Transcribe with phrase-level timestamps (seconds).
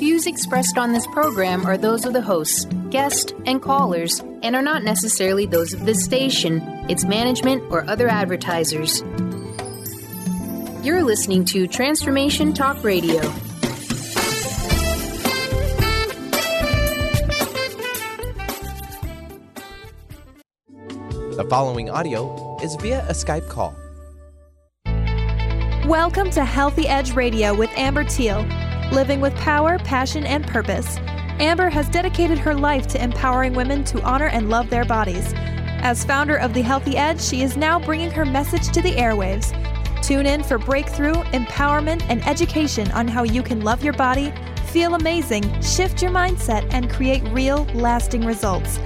[0.00, 4.62] views expressed on this program are those of the hosts, guests, and callers, and are
[4.62, 9.02] not necessarily those of this station, its management, or other advertisers.
[10.82, 13.20] You're listening to Transformation Talk Radio.
[21.36, 23.76] The following audio is via a Skype call.
[25.86, 28.46] Welcome to Healthy Edge Radio with Amber Thiel,
[28.92, 30.96] living with power, passion, and purpose.
[31.38, 35.32] Amber has dedicated her life to empowering women to honor and love their bodies.
[35.82, 39.56] As founder of The Healthy Edge, she is now bringing her message to the airwaves.
[40.02, 44.32] Tune in for breakthrough, empowerment, and education on how you can love your body,
[44.66, 48.78] feel amazing, shift your mindset, and create real, lasting results.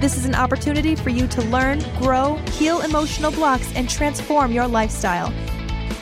[0.00, 4.66] This is an opportunity for you to learn, grow, heal emotional blocks, and transform your
[4.66, 5.28] lifestyle.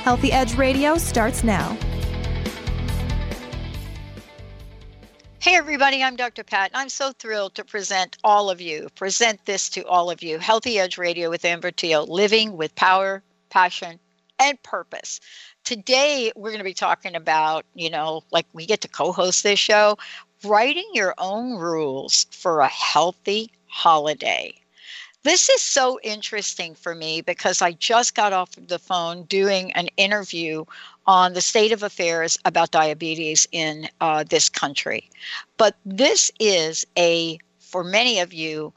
[0.05, 1.77] Healthy Edge Radio starts now.
[5.51, 6.45] Hey, everybody, I'm Dr.
[6.45, 10.23] Pat, and I'm so thrilled to present all of you, present this to all of
[10.23, 13.99] you Healthy Edge Radio with Amber Thiel, living with power, passion,
[14.39, 15.19] and purpose.
[15.65, 19.43] Today, we're going to be talking about, you know, like we get to co host
[19.43, 19.99] this show,
[20.45, 24.55] writing your own rules for a healthy holiday.
[25.25, 29.89] This is so interesting for me because I just got off the phone doing an
[29.97, 30.65] interview
[31.11, 35.11] on the state of affairs about diabetes in uh, this country.
[35.57, 38.73] But this is a, for many of you,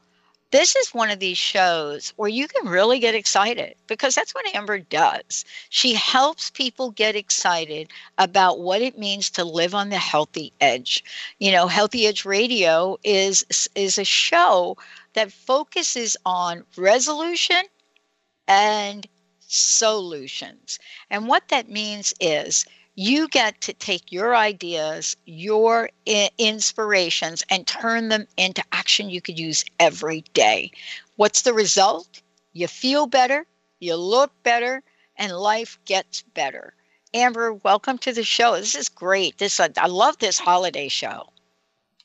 [0.50, 4.48] this is one of these shows where you can really get excited because that's what
[4.56, 5.46] Amber does.
[5.70, 11.04] She helps people get excited about what it means to live on the healthy edge.
[11.38, 14.76] You know, Healthy Edge Radio is is a show
[15.14, 17.62] that focuses on resolution
[18.48, 19.08] and
[19.54, 20.80] solutions.
[21.10, 22.66] And what that means is
[22.96, 25.90] you get to take your ideas, your
[26.38, 30.72] inspirations, and turn them into action you could use every day.
[31.16, 32.22] What's the result?
[32.54, 33.46] You feel better,
[33.80, 34.84] you look better,
[35.18, 36.76] and life gets better.
[37.16, 38.56] Amber, welcome to the show.
[38.56, 39.38] This is great.
[39.38, 41.33] This I love this holiday show.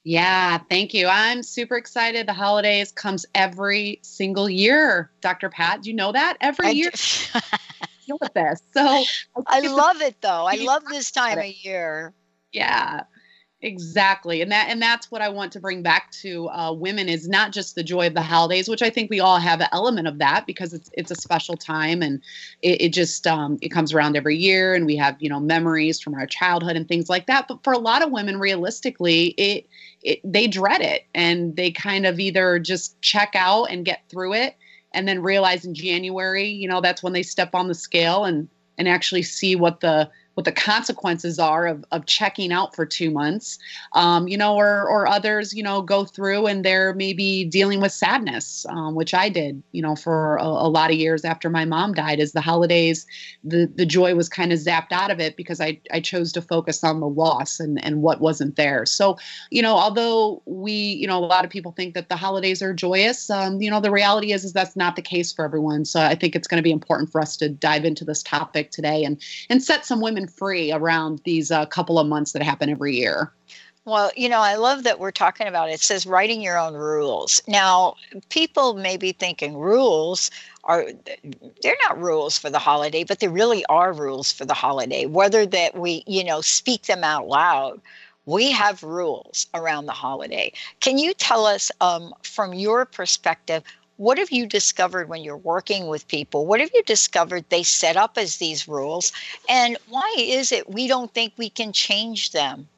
[0.08, 1.06] Yeah, thank you.
[1.06, 2.26] I'm super excited.
[2.26, 5.10] The holidays comes every single year.
[5.20, 5.50] Dr.
[5.50, 6.38] Pat, do you know that?
[6.40, 6.90] Every I year
[8.06, 8.62] deal with this.
[8.72, 9.04] So
[9.46, 10.46] I love it though.
[10.46, 12.14] I love this time of year.
[12.54, 13.02] yeah.
[13.60, 14.40] Exactly.
[14.40, 17.50] And that and that's what I want to bring back to uh, women is not
[17.50, 20.18] just the joy of the holidays, which I think we all have an element of
[20.18, 22.22] that because it's it's a special time and
[22.62, 26.00] it, it just um, it comes around every year and we have, you know, memories
[26.00, 27.48] from our childhood and things like that.
[27.48, 29.66] But for a lot of women, realistically, it
[30.04, 34.34] it, they dread it and they kind of either just check out and get through
[34.34, 34.54] it
[34.94, 38.48] and then realize in January, you know, that's when they step on the scale and
[38.78, 40.08] and actually see what the
[40.38, 43.58] what the consequences are of, of checking out for two months,
[43.94, 47.90] um, you know, or or others, you know, go through and they're maybe dealing with
[47.90, 51.64] sadness, um, which I did, you know, for a, a lot of years after my
[51.64, 52.20] mom died.
[52.20, 53.04] As the holidays,
[53.42, 56.40] the the joy was kind of zapped out of it because I I chose to
[56.40, 58.86] focus on the loss and and what wasn't there.
[58.86, 59.18] So,
[59.50, 62.72] you know, although we, you know, a lot of people think that the holidays are
[62.72, 65.84] joyous, um, you know, the reality is is that's not the case for everyone.
[65.84, 68.70] So I think it's going to be important for us to dive into this topic
[68.70, 72.68] today and and set some women free around these uh, couple of months that happen
[72.68, 73.32] every year.
[73.84, 75.74] Well, you know, I love that we're talking about it.
[75.74, 77.40] It says writing your own rules.
[77.48, 77.94] Now,
[78.28, 80.30] people may be thinking rules
[80.64, 80.88] are
[81.62, 85.06] they're not rules for the holiday, but they really are rules for the holiday.
[85.06, 87.80] Whether that we, you know, speak them out loud,
[88.26, 90.52] we have rules around the holiday.
[90.80, 93.62] Can you tell us um, from your perspective
[93.98, 96.46] what have you discovered when you're working with people?
[96.46, 99.12] What have you discovered they set up as these rules?
[99.48, 102.68] And why is it we don't think we can change them?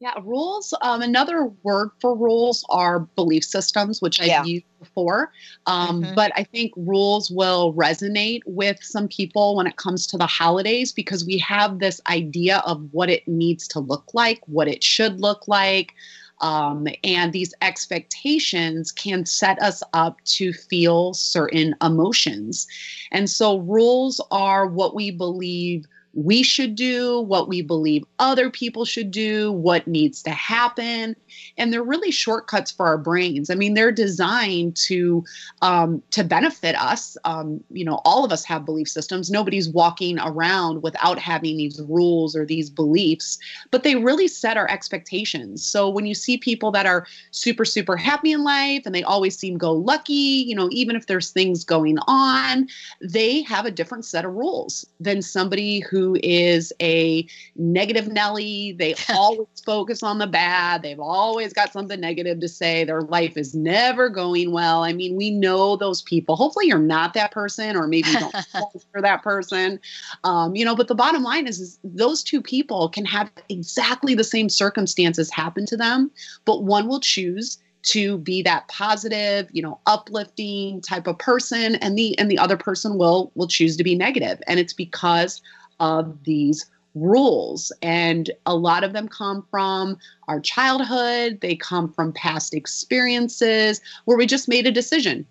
[0.00, 0.72] Yeah, rules.
[0.80, 4.44] Um, another word for rules are belief systems, which I've Yeah.
[4.44, 5.32] used before.
[5.66, 6.14] Um, Mhm.
[6.14, 10.92] But I think rules will resonate with some people when it comes to the holidays
[10.92, 15.20] because we have this idea of what it needs to look like, what it should
[15.20, 15.94] look like.
[16.40, 22.66] Um, and these expectations can set us up to feel certain emotions.
[23.10, 25.86] And so, rules are what we believe
[26.24, 31.14] we should do, what we believe other people should do, what needs to happen,
[31.56, 33.50] and they're really shortcuts for our brains.
[33.50, 35.24] I mean, they're designed to
[35.62, 37.16] um, to benefit us.
[37.24, 39.30] Um, you know, all of us have belief systems.
[39.30, 43.38] Nobody's walking around without having these rules or these beliefs,
[43.70, 45.64] but they really set our expectations.
[45.64, 49.38] So when you see people that are super super happy in life and they always
[49.38, 52.66] seem go lucky, you know, even if there's things going on,
[53.00, 57.26] they have a different set of rules than somebody who who is a
[57.56, 58.72] negative Nelly.
[58.72, 60.82] They always focus on the bad.
[60.82, 62.84] They've always got something negative to say.
[62.84, 64.84] Their life is never going well.
[64.84, 66.36] I mean, we know those people.
[66.36, 68.34] Hopefully, you're not that person, or maybe you don't
[68.92, 69.78] for that person.
[70.24, 74.14] Um, you know, but the bottom line is, is those two people can have exactly
[74.14, 76.10] the same circumstances happen to them,
[76.44, 81.96] but one will choose to be that positive you know uplifting type of person and
[81.96, 85.40] the and the other person will will choose to be negative and it's because
[85.80, 87.72] of these rules.
[87.82, 91.40] And a lot of them come from our childhood.
[91.40, 95.26] They come from past experiences where we just made a decision.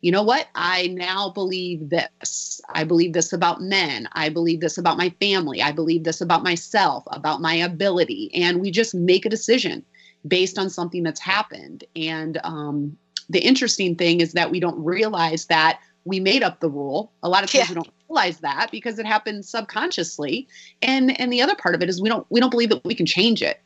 [0.00, 0.48] You know what?
[0.56, 2.60] I now believe this.
[2.74, 4.08] I believe this about men.
[4.12, 5.62] I believe this about my family.
[5.62, 8.30] I believe this about myself about my ability.
[8.34, 9.84] And we just make a decision
[10.26, 11.84] based on something that's happened.
[11.94, 12.96] And um,
[13.28, 17.12] the interesting thing is that we don't realize that we made up the rule.
[17.22, 17.70] A lot of times yeah.
[17.70, 20.48] we don't realize that because it happens subconsciously.
[20.80, 22.94] And and the other part of it is we don't we don't believe that we
[22.94, 23.60] can change it.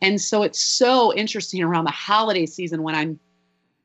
[0.00, 3.20] And so it's so interesting around the holiday season when I'm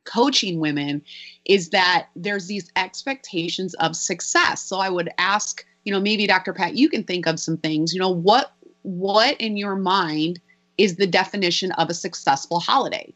[0.06, 1.04] coaching women
[1.46, 4.64] is that there's these expectations of success.
[4.64, 6.54] So I would ask, you know, maybe Dr.
[6.54, 8.54] Pat, you can think of some things, you know, what
[8.84, 10.40] what in your mind
[10.78, 13.14] is the definition of a successful holiday.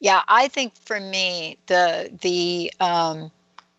[0.00, 3.30] Yeah, I think for me, the the um,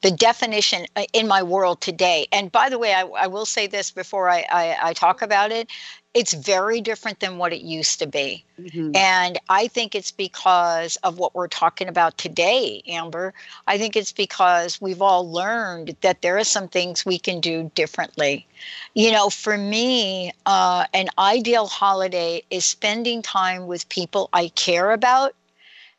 [0.03, 3.67] the definition uh, in my world today, and by the way, I, I will say
[3.67, 5.71] this before I, I, I talk about it,
[6.13, 8.45] it's very different than what it used to be.
[8.59, 8.95] Mm-hmm.
[8.95, 13.33] And I think it's because of what we're talking about today, Amber.
[13.65, 17.71] I think it's because we've all learned that there are some things we can do
[17.73, 18.45] differently.
[18.93, 24.91] You know, for me, uh, an ideal holiday is spending time with people I care
[24.91, 25.33] about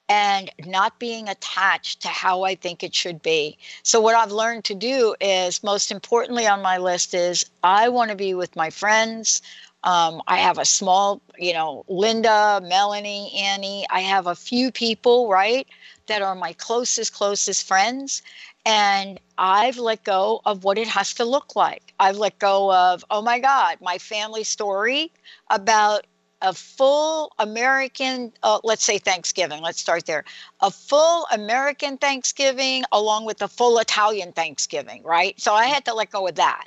[0.09, 3.59] and not being attached to how I think it should be.
[3.83, 8.11] So, what I've learned to do is most importantly on my list is I want
[8.11, 9.41] to be with my friends.
[9.85, 13.87] Um, I have a small, you know, Linda, Melanie, Annie.
[13.91, 15.67] I have a few people, right,
[16.07, 18.23] that are my closest, closest friends.
[18.65, 21.93] And I've let go of what it has to look like.
[22.01, 25.13] I've let go of, oh my God, my family story
[25.51, 26.07] about
[26.45, 30.25] a full American, uh, let's say Thanksgiving, let's start there.
[30.61, 35.41] A full American Thanksgiving along with a full Italian Thanksgiving, right?
[35.41, 36.67] So I had to let go of that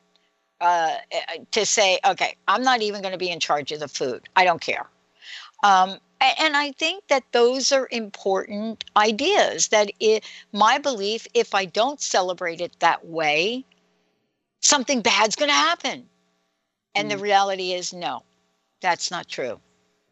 [0.59, 3.87] uh, eh, to say, okay, I'm not even going to be in charge of the
[3.87, 4.27] food.
[4.35, 4.87] I don't care.
[5.63, 9.67] Um, and I think that those are important ideas.
[9.67, 13.63] That it, my belief, if I don't celebrate it that way,
[14.61, 16.09] something bad's going to happen.
[16.95, 17.11] And mm.
[17.11, 18.23] the reality is, no,
[18.81, 19.59] that's not true.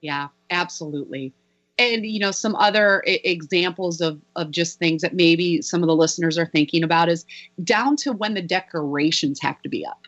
[0.06, 1.34] Yeah, absolutely.
[1.80, 5.88] And you know, some other I- examples of of just things that maybe some of
[5.88, 7.26] the listeners are thinking about is
[7.64, 10.06] down to when the decorations have to be up.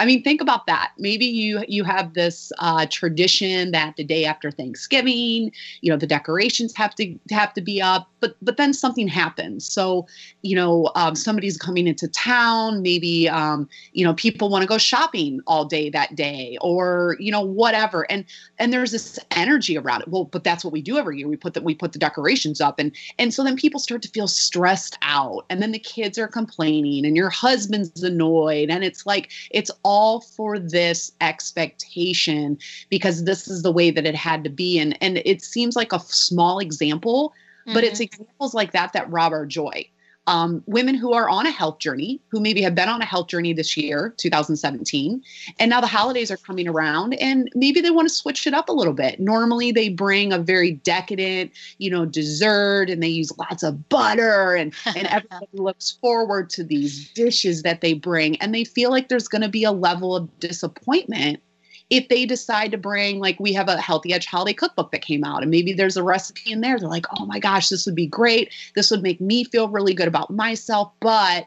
[0.00, 0.92] I mean, think about that.
[0.96, 5.52] Maybe you you have this uh, tradition that the day after Thanksgiving,
[5.82, 9.70] you know, the decorations have to have to be up, but but then something happens.
[9.70, 10.06] So,
[10.40, 12.80] you know, um, somebody's coming into town.
[12.80, 17.30] Maybe um, you know people want to go shopping all day that day, or you
[17.30, 18.10] know whatever.
[18.10, 18.24] And
[18.58, 20.08] and there's this energy around it.
[20.08, 21.28] Well, but that's what we do every year.
[21.28, 24.08] We put that we put the decorations up, and and so then people start to
[24.08, 29.04] feel stressed out, and then the kids are complaining, and your husband's annoyed, and it's
[29.04, 29.89] like it's all
[30.20, 32.58] for this expectation
[32.88, 35.92] because this is the way that it had to be and and it seems like
[35.92, 37.74] a small example mm-hmm.
[37.74, 38.22] but it's mm-hmm.
[38.22, 39.84] examples like that that rob our joy
[40.30, 43.26] um, women who are on a health journey, who maybe have been on a health
[43.26, 45.20] journey this year, 2017,
[45.58, 48.68] and now the holidays are coming around and maybe they want to switch it up
[48.68, 49.18] a little bit.
[49.18, 54.54] Normally they bring a very decadent, you know, dessert and they use lots of butter
[54.54, 59.08] and, and everybody looks forward to these dishes that they bring and they feel like
[59.08, 61.42] there's going to be a level of disappointment
[61.90, 65.24] if they decide to bring like we have a healthy edge holiday cookbook that came
[65.24, 67.94] out and maybe there's a recipe in there they're like oh my gosh this would
[67.96, 68.52] be great.
[68.74, 71.46] This would make me feel really good about myself but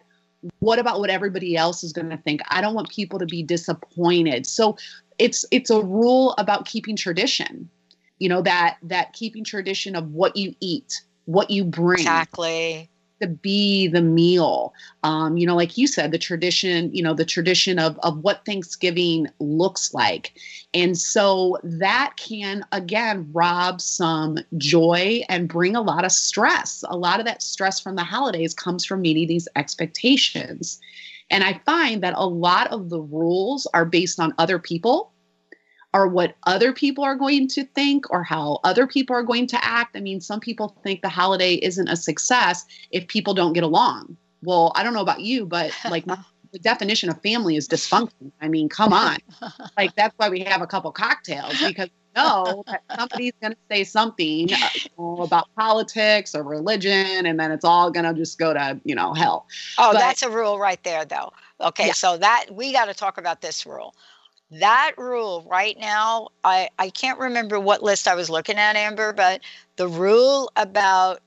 [0.60, 2.42] what about what everybody else is going to think?
[2.50, 4.46] I don't want people to be disappointed.
[4.46, 4.76] So
[5.18, 7.70] it's it's a rule about keeping tradition
[8.20, 12.00] you know that that keeping tradition of what you eat what you bring.
[12.00, 12.90] Exactly
[13.24, 14.74] to be the meal.
[15.04, 18.46] Um, you know, like you said, the tradition, you know, the tradition of, of what
[18.46, 20.34] Thanksgiving looks like.
[20.74, 26.84] And so that can, again, rob some joy and bring a lot of stress.
[26.90, 30.80] A lot of that stress from the holidays comes from meeting these expectations.
[31.30, 35.13] And I find that a lot of the rules are based on other people
[35.94, 39.64] are what other people are going to think or how other people are going to
[39.64, 39.96] act.
[39.96, 44.18] I mean, some people think the holiday isn't a success if people don't get along.
[44.42, 46.18] Well, I don't know about you, but like my
[46.52, 48.32] the definition of family is dysfunction.
[48.40, 49.18] I mean, come on.
[49.76, 53.84] like that's why we have a couple cocktails because know that somebody's going to say
[53.84, 58.38] something uh, you know, about politics or religion, and then it's all going to just
[58.38, 59.48] go to you know hell.
[59.78, 61.32] Oh, but, that's a rule right there, though.
[61.62, 61.94] Okay, yeah.
[61.94, 63.96] so that we got to talk about this rule.
[64.60, 69.12] That rule right now, I I can't remember what list I was looking at, Amber,
[69.14, 69.42] but
[69.78, 71.22] the rule about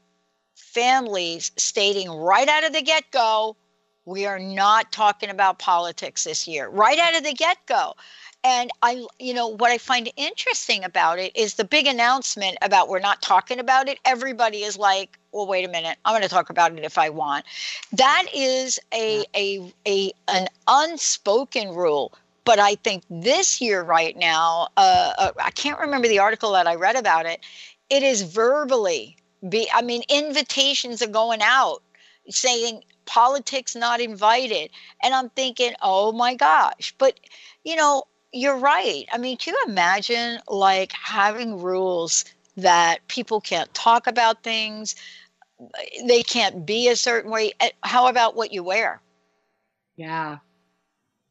[0.55, 3.57] families stating right out of the get go,
[4.05, 7.95] we are not talking about politics this year, right out of the get go.
[8.45, 12.89] And I, you know, what I find interesting about it is the big announcement about
[12.89, 13.99] we're not talking about it.
[14.05, 17.09] Everybody is like, well, wait a minute, I'm going to talk about it if I
[17.09, 17.45] want.
[17.93, 22.13] That is a, a, a, an unspoken rule.
[22.47, 26.69] But I think this year, right now, uh, uh, I can't remember the article that
[26.69, 27.41] I read about it.
[27.91, 29.17] It is verbally
[29.49, 31.83] be, I mean, invitations are going out
[32.31, 34.71] saying politics not invited.
[35.03, 36.95] And I'm thinking, oh my gosh.
[36.99, 37.21] But,
[37.65, 39.07] you know, you're right.
[39.13, 42.25] I mean, can you imagine like having rules
[42.57, 44.97] that people can't talk about things,
[46.07, 47.53] they can't be a certain way?
[47.61, 49.03] Eh, how about what you wear?
[49.97, 50.39] Yeah.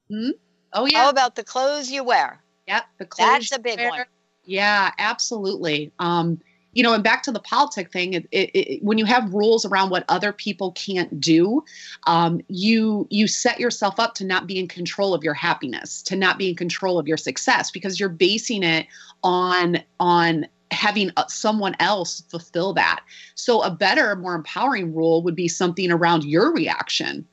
[0.09, 0.31] Hmm?
[0.75, 1.03] Oh yeah.
[1.03, 2.43] How about the clothes you wear?
[2.67, 3.49] Yeah, the clothes.
[3.49, 4.05] That's a big one.
[4.43, 5.91] Yeah, absolutely.
[5.99, 6.39] Um,
[6.73, 9.63] you know, and back to the politic thing, it, it, it, when you have rules
[9.65, 11.63] around what other people can't do,
[12.05, 16.17] um, you you set yourself up to not be in control of your happiness, to
[16.17, 18.87] not be in control of your success, because you're basing it
[19.23, 23.01] on on having uh, someone else fulfill that.
[23.35, 27.25] So a better, more empowering rule would be something around your reaction.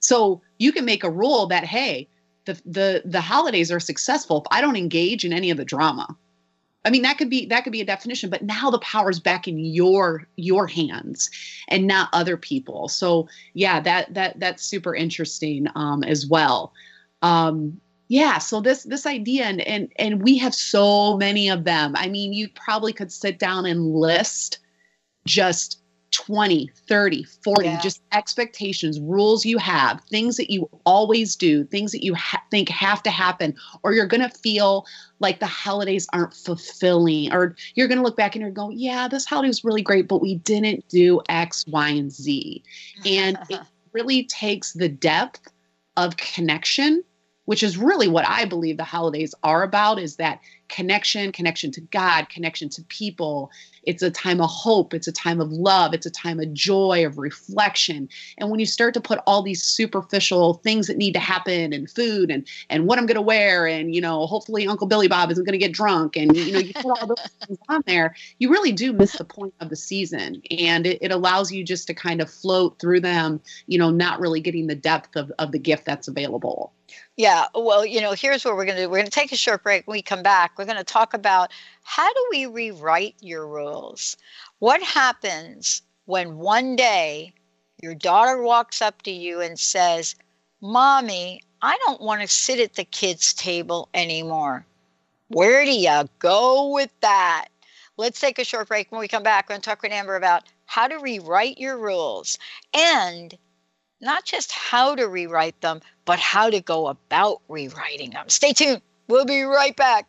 [0.00, 2.06] So you can make a rule that hey,
[2.50, 6.16] the the the holidays are successful if I don't engage in any of the drama.
[6.84, 9.20] I mean that could be that could be a definition, but now the power is
[9.20, 11.30] back in your your hands
[11.68, 12.88] and not other people.
[12.88, 16.72] So yeah, that that that's super interesting um, as well.
[17.22, 21.94] Um, yeah, so this this idea and and and we have so many of them.
[21.96, 24.58] I mean, you probably could sit down and list
[25.26, 25.79] just
[26.10, 27.80] 20, 30, 40, yeah.
[27.80, 32.68] just expectations, rules you have, things that you always do, things that you ha- think
[32.68, 34.86] have to happen, or you're going to feel
[35.20, 39.08] like the holidays aren't fulfilling, or you're going to look back and you're going, yeah,
[39.08, 42.62] this holiday was really great, but we didn't do X, Y, and Z.
[43.04, 43.60] And it
[43.92, 45.48] really takes the depth
[45.96, 47.02] of connection
[47.50, 50.38] which is really what I believe the holidays are about is that
[50.68, 53.50] connection, connection to God, connection to people.
[53.82, 57.04] It's a time of hope, it's a time of love, it's a time of joy,
[57.04, 58.08] of reflection.
[58.38, 61.90] And when you start to put all these superficial things that need to happen and
[61.90, 65.32] food and and what I'm going to wear and you know, hopefully Uncle Billy Bob
[65.32, 68.14] isn't going to get drunk and you know, you put all those things on there,
[68.38, 70.40] you really do miss the point of the season.
[70.56, 74.20] And it, it allows you just to kind of float through them, you know, not
[74.20, 76.72] really getting the depth of, of the gift that's available.
[77.16, 78.88] Yeah, well, you know, here's what we're going to do.
[78.88, 79.86] We're going to take a short break.
[79.86, 81.50] When we come back, we're going to talk about
[81.82, 84.16] how do we rewrite your rules?
[84.58, 87.32] What happens when one day
[87.82, 90.14] your daughter walks up to you and says,
[90.60, 94.64] Mommy, I don't want to sit at the kids' table anymore.
[95.28, 97.46] Where do you go with that?
[97.96, 98.90] Let's take a short break.
[98.90, 101.78] When we come back, we're going to talk with Amber about how to rewrite your
[101.78, 102.38] rules
[102.72, 103.36] and
[104.00, 108.28] not just how to rewrite them, but how to go about rewriting them.
[108.28, 108.82] Stay tuned.
[109.08, 110.06] We'll be right back.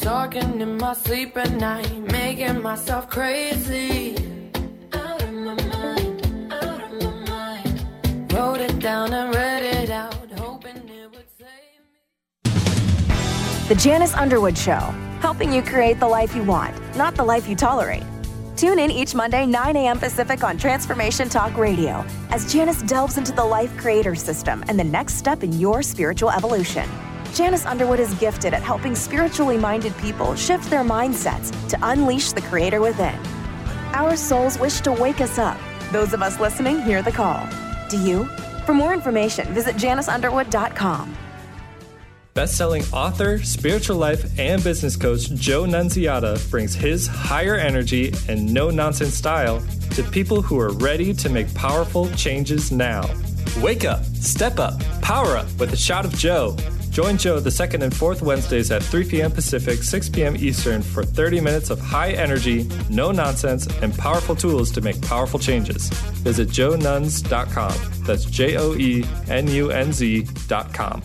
[0.00, 4.14] Talking in my sleep at night, making myself crazy.
[4.92, 8.32] Out of my mind, out of my mind.
[8.32, 10.15] Wrote it down and read it out,
[13.68, 14.78] The Janice Underwood Show
[15.18, 18.04] helping you create the life you want, not the life you tolerate.
[18.56, 19.98] Tune in each Monday, 9 a.m.
[19.98, 24.84] Pacific on Transformation Talk Radio as Janice delves into the life creator system and the
[24.84, 26.88] next step in your spiritual evolution.
[27.34, 32.42] Janice Underwood is gifted at helping spiritually minded people shift their mindsets to unleash the
[32.42, 33.18] creator within.
[33.94, 35.58] Our souls wish to wake us up.
[35.90, 37.44] Those of us listening hear the call.
[37.88, 38.26] Do you?
[38.64, 41.16] For more information, visit janiceunderwood.com.
[42.36, 49.14] Best-selling author, spiritual life, and business coach Joe Nunziata brings his higher energy and no-nonsense
[49.14, 53.08] style to people who are ready to make powerful changes now.
[53.62, 56.54] Wake up, step up, power up with a shot of Joe.
[56.90, 59.32] Join Joe the second and fourth Wednesdays at 3 p.m.
[59.32, 60.36] Pacific, 6 p.m.
[60.36, 65.40] Eastern for 30 minutes of high energy, no nonsense, and powerful tools to make powerful
[65.40, 65.88] changes.
[66.20, 67.74] Visit joenunz.com.
[68.04, 71.02] That's J O E N U N Z.com.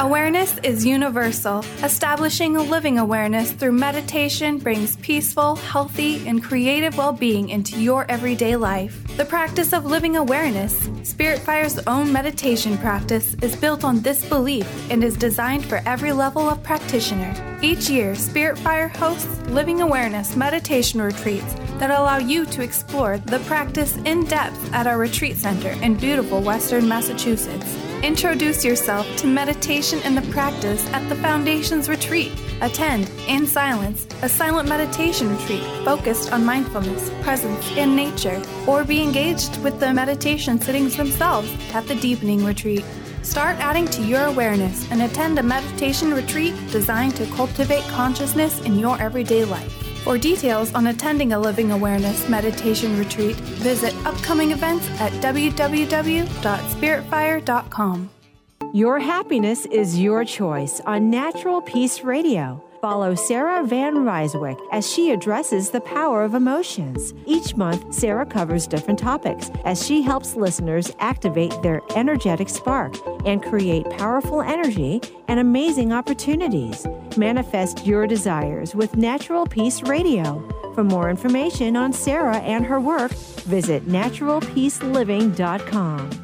[0.00, 1.64] Awareness is universal.
[1.84, 8.04] Establishing a living awareness through meditation brings peaceful, healthy, and creative well being into your
[8.10, 9.06] everyday life.
[9.16, 14.66] The practice of living awareness, Spirit Fire's own meditation practice, is built on this belief
[14.90, 17.32] and is designed for every level of practitioner.
[17.62, 23.38] Each year, Spirit Fire hosts living awareness meditation retreats that allow you to explore the
[23.40, 27.93] practice in depth at our retreat center in beautiful Western Massachusetts.
[28.04, 32.30] Introduce yourself to meditation and the practice at the Foundation's retreat.
[32.60, 39.02] Attend, in silence, a silent meditation retreat focused on mindfulness, presence, and nature, or be
[39.02, 42.84] engaged with the meditation sittings themselves at the Deepening Retreat.
[43.22, 48.78] Start adding to your awareness and attend a meditation retreat designed to cultivate consciousness in
[48.78, 49.83] your everyday life.
[50.04, 58.10] For details on attending a Living Awareness meditation retreat, visit upcoming events at www.spiritfire.com.
[58.74, 62.62] Your happiness is your choice on Natural Peace Radio.
[62.84, 67.14] Follow Sarah Van Ryswick as she addresses the power of emotions.
[67.24, 73.42] Each month, Sarah covers different topics as she helps listeners activate their energetic spark and
[73.42, 76.86] create powerful energy and amazing opportunities.
[77.16, 80.46] Manifest your desires with Natural Peace Radio.
[80.74, 86.23] For more information on Sarah and her work, visit naturalpeaceliving.com.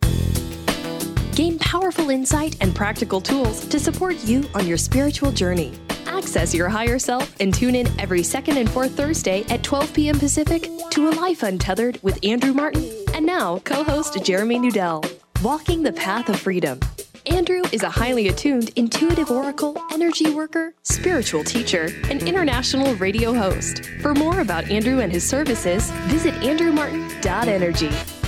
[1.35, 5.71] Gain powerful insight and practical tools to support you on your spiritual journey.
[6.05, 10.19] Access your higher self and tune in every second and fourth Thursday at 12 p.m.
[10.19, 15.09] Pacific to A Life Untethered with Andrew Martin and now co host Jeremy Nudell.
[15.41, 16.79] Walking the Path of Freedom.
[17.27, 23.85] Andrew is a highly attuned intuitive oracle, energy worker, spiritual teacher, and international radio host.
[24.01, 28.20] For more about Andrew and his services, visit andrewmartin.energy.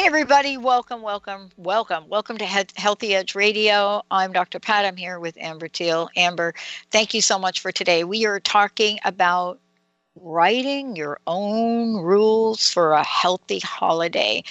[0.00, 2.08] Hey, everybody, welcome, welcome, welcome.
[2.08, 4.00] Welcome to He- Healthy Edge Radio.
[4.10, 4.58] I'm Dr.
[4.58, 4.86] Pat.
[4.86, 6.08] I'm here with Amber Thiel.
[6.16, 6.54] Amber,
[6.90, 8.02] thank you so much for today.
[8.02, 9.60] We are talking about
[10.16, 14.42] writing your own rules for a healthy holiday.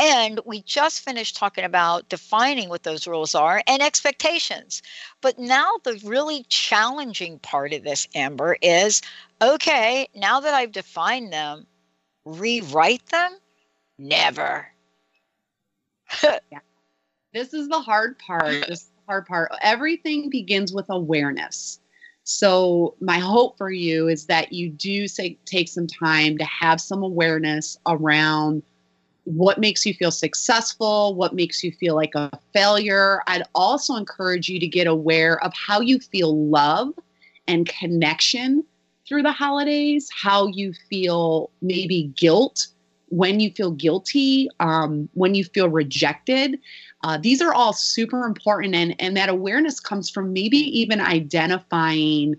[0.00, 4.82] And we just finished talking about defining what those rules are and expectations.
[5.20, 9.02] But now the really challenging part of this, Amber, is
[9.40, 11.64] okay, now that I've defined them,
[12.24, 13.38] rewrite them?
[13.98, 14.66] Never.
[17.32, 18.66] this is the hard part.
[18.68, 19.52] This is the hard part.
[19.62, 21.80] Everything begins with awareness.
[22.24, 26.80] So my hope for you is that you do say, take some time to have
[26.80, 28.62] some awareness around
[29.24, 33.22] what makes you feel successful, what makes you feel like a failure.
[33.26, 36.94] I'd also encourage you to get aware of how you feel love
[37.46, 38.64] and connection
[39.06, 42.68] through the holidays, how you feel maybe guilt
[43.08, 46.58] when you feel guilty, um, when you feel rejected.
[47.02, 52.36] Uh, these are all super important, and, and that awareness comes from maybe even identifying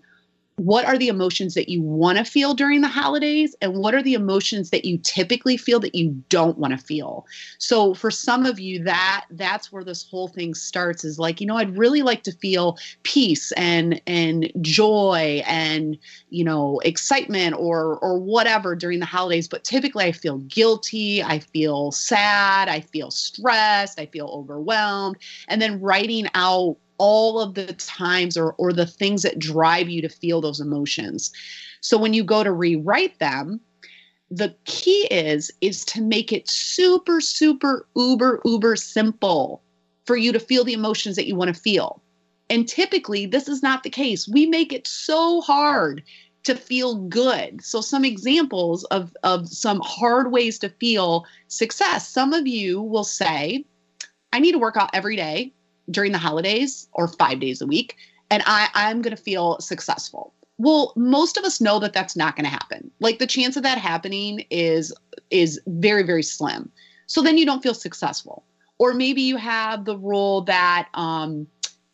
[0.58, 4.02] what are the emotions that you want to feel during the holidays and what are
[4.02, 7.26] the emotions that you typically feel that you don't want to feel?
[7.60, 11.48] So for some of you that that's where this whole thing starts is like you
[11.48, 15.98] know i'd really like to feel peace and and joy and
[16.30, 21.39] you know excitement or or whatever during the holidays but typically i feel guilty i
[21.39, 25.17] feel sad i feel stressed i feel overwhelmed
[25.48, 30.01] and then writing out all of the times or, or the things that drive you
[30.01, 31.31] to feel those emotions.
[31.81, 33.60] So when you go to rewrite them,
[34.29, 39.63] the key is is to make it super super uber uber simple
[40.05, 42.01] for you to feel the emotions that you want to feel.
[42.49, 44.27] And typically this is not the case.
[44.27, 46.03] We make it so hard
[46.43, 47.63] to feel good.
[47.63, 52.07] So some examples of of some hard ways to feel success.
[52.07, 53.65] Some of you will say
[54.33, 55.53] I need to work out every day
[55.89, 57.95] during the holidays or five days a week,
[58.30, 60.34] and I, I'm going to feel successful.
[60.58, 62.91] Well, most of us know that that's not going to happen.
[63.00, 64.93] Like the chance of that happening is
[65.30, 66.71] is very very slim.
[67.06, 68.43] So then you don't feel successful.
[68.80, 71.47] Or maybe you have the rule that, um,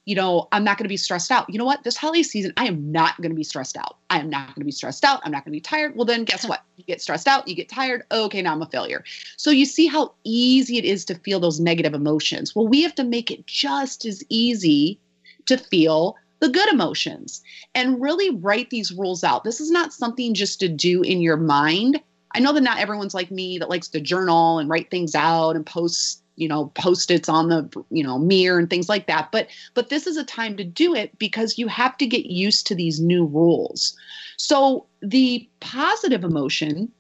[0.06, 1.50] you know, I'm not going to be stressed out.
[1.50, 1.84] You know what?
[1.84, 3.98] This holiday season, I am not going to be stressed out.
[4.10, 5.22] I am not going to be stressed out.
[5.24, 5.96] I'm not going to be tired.
[5.96, 6.64] Well, then guess what?
[6.76, 8.04] You get stressed out, you get tired.
[8.12, 9.04] Okay, now I'm a failure.
[9.38, 12.56] So you see how easy it is to feel those negative emotions.
[12.56, 15.00] Well, we have to make it just as easy
[15.46, 17.42] to feel the good emotions
[17.74, 19.46] and really write these rules out.
[19.46, 22.02] This is not something just to do in your mind.
[22.36, 25.56] I know that not everyone's like me that likes to journal and write things out
[25.56, 29.48] and post you know post-its on the you know mirror and things like that but
[29.74, 32.76] but this is a time to do it because you have to get used to
[32.76, 33.96] these new rules
[34.38, 36.92] so the positive emotion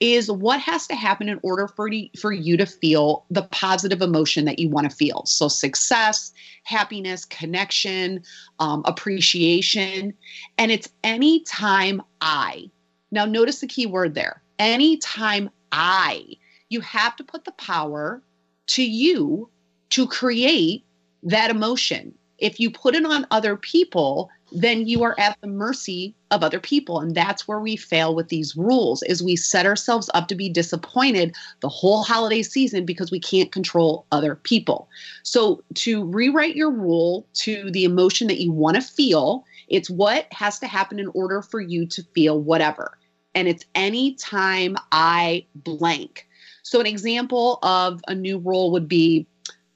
[0.00, 4.46] is what has to happen in order for, for you to feel the positive emotion
[4.46, 5.24] that you want to feel.
[5.26, 6.32] So, success,
[6.64, 8.22] happiness, connection,
[8.58, 10.14] um, appreciation.
[10.56, 12.70] And it's anytime I.
[13.10, 16.24] Now, notice the key word there anytime I.
[16.70, 18.22] You have to put the power
[18.70, 19.48] to you
[19.90, 20.84] to create
[21.22, 22.14] that emotion.
[22.38, 26.58] If you put it on other people, then you are at the mercy of other
[26.58, 26.98] people.
[26.98, 30.48] And that's where we fail with these rules is we set ourselves up to be
[30.48, 34.88] disappointed the whole holiday season because we can't control other people.
[35.22, 40.26] So to rewrite your rule to the emotion that you want to feel it's what
[40.32, 42.98] has to happen in order for you to feel whatever.
[43.34, 46.26] And it's any time i blank
[46.62, 49.26] so an example of a new rule would be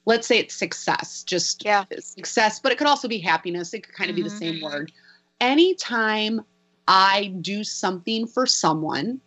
[0.06, 1.84] let's say it's success, just yeah.
[1.98, 3.72] success, but it could also be happiness.
[3.72, 4.24] It could kind of mm-hmm.
[4.24, 4.64] be the same mm-hmm.
[4.64, 4.92] word.
[5.40, 6.42] Anytime
[6.88, 9.20] I do something for someone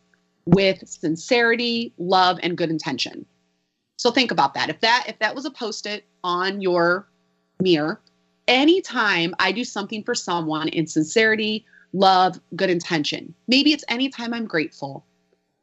[0.46, 3.26] with sincerity, love, and good intention.
[3.98, 4.70] So think about that.
[4.70, 7.08] If that if that was a post-it on your
[7.60, 8.00] mirror,
[8.48, 13.34] anytime I do something for someone in sincerity, love, good intention.
[13.48, 15.06] Maybe it's anytime I'm grateful.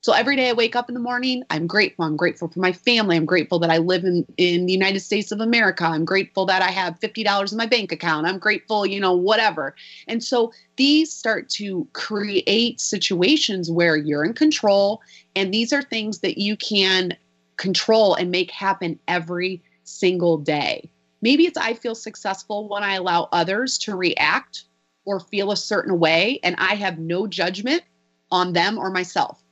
[0.05, 2.05] So every day I wake up in the morning, I'm grateful.
[2.05, 3.17] I'm grateful for my family.
[3.17, 5.87] I'm grateful that I live in, in the United States of America.
[5.87, 8.27] I'm grateful that I have $50 in my bank account.
[8.27, 9.75] I'm grateful, you know, whatever.
[10.07, 15.01] And so these start to create situations where you're in control.
[15.35, 17.17] And these are things that you can
[17.57, 20.91] control and make happen every single day.
[21.23, 24.65] Maybe it's I feel successful when I allow others to react
[25.07, 27.85] or feel a certain way and I have no judgment
[28.31, 29.44] on them or myself.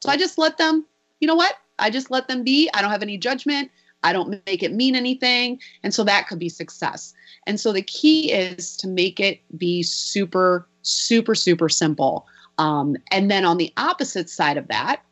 [0.00, 0.84] So I just let them,
[1.20, 1.54] you know what?
[1.78, 2.70] I just let them be.
[2.74, 3.70] I don't have any judgment.
[4.02, 5.60] I don't make it mean anything.
[5.82, 7.12] And so that could be success.
[7.46, 12.26] And so the key is to make it be super, super, super simple.
[12.58, 15.02] Um, and then on the opposite side of that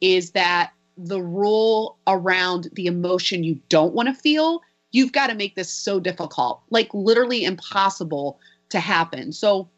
[0.00, 5.34] is that the rule around the emotion you don't want to feel, you've got to
[5.34, 9.32] make this so difficult, like literally impossible to happen.
[9.32, 9.68] So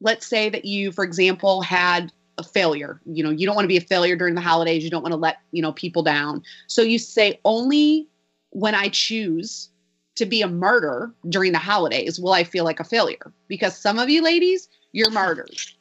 [0.00, 3.00] let's say that you, for example, had a failure.
[3.06, 4.84] You know, you don't want to be a failure during the holidays.
[4.84, 6.42] You don't want to let, you know, people down.
[6.66, 8.08] So you say only
[8.50, 9.70] when I choose
[10.16, 13.32] to be a martyr during the holidays will I feel like a failure.
[13.48, 15.76] Because some of you ladies, you're martyrs.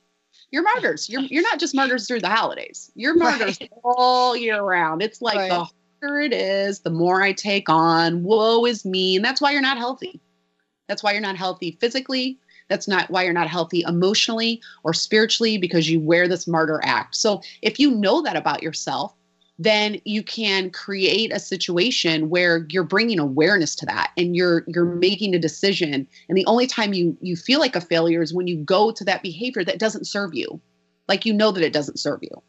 [0.52, 1.10] You're martyrs.
[1.10, 2.92] You're you're not just martyrs through the holidays.
[2.96, 3.72] You're martyrs right.
[3.84, 5.02] all year round.
[5.02, 5.50] It's like right.
[5.50, 5.68] the
[6.02, 8.24] harder it is, the more I take on.
[8.24, 9.16] Woe is me.
[9.16, 10.22] And that's why you're not healthy.
[10.88, 12.38] That's why you're not healthy physically,
[12.70, 17.16] that's not why you're not healthy emotionally or spiritually because you wear this martyr act.
[17.16, 19.14] So if you know that about yourself,
[19.60, 24.86] then you can create a situation where you're bringing awareness to that and you're you're
[24.86, 28.48] making a decision and the only time you you feel like a failure is when
[28.48, 30.60] you go to that behavior that doesn't serve you
[31.08, 32.42] like you know that it doesn't serve you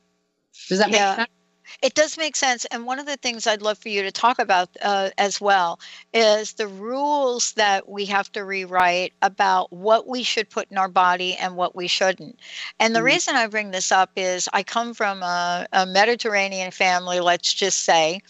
[0.69, 1.11] does that yeah.
[1.11, 1.44] make sense
[1.83, 2.65] it does make sense.
[2.67, 5.81] And one of the things I'd love for you to talk about uh, as well
[6.13, 10.89] is the rules that we have to rewrite about what we should put in our
[10.89, 12.39] body and what we shouldn't.
[12.81, 13.07] And the mm-hmm.
[13.07, 17.81] reason I bring this up is I come from a, a Mediterranean family, let's just
[17.81, 18.21] say,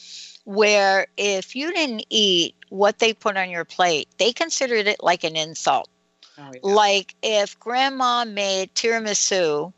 [0.44, 5.24] where if you didn't eat what they put on your plate, they considered it like
[5.24, 5.88] an insult.
[6.38, 6.60] Oh, yeah.
[6.62, 9.72] Like if grandma made tiramisu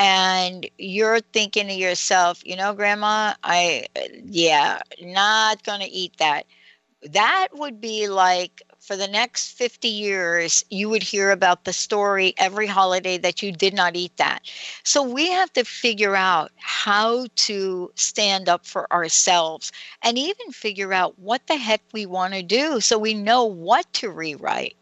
[0.00, 3.86] and you're thinking to yourself, you know, grandma, I,
[4.24, 6.46] yeah, not going to eat that.
[7.02, 12.34] That would be like for the next 50 years, you would hear about the story
[12.38, 14.40] every holiday that you did not eat that.
[14.84, 19.70] So we have to figure out how to stand up for ourselves
[20.02, 23.92] and even figure out what the heck we want to do so we know what
[23.94, 24.76] to rewrite.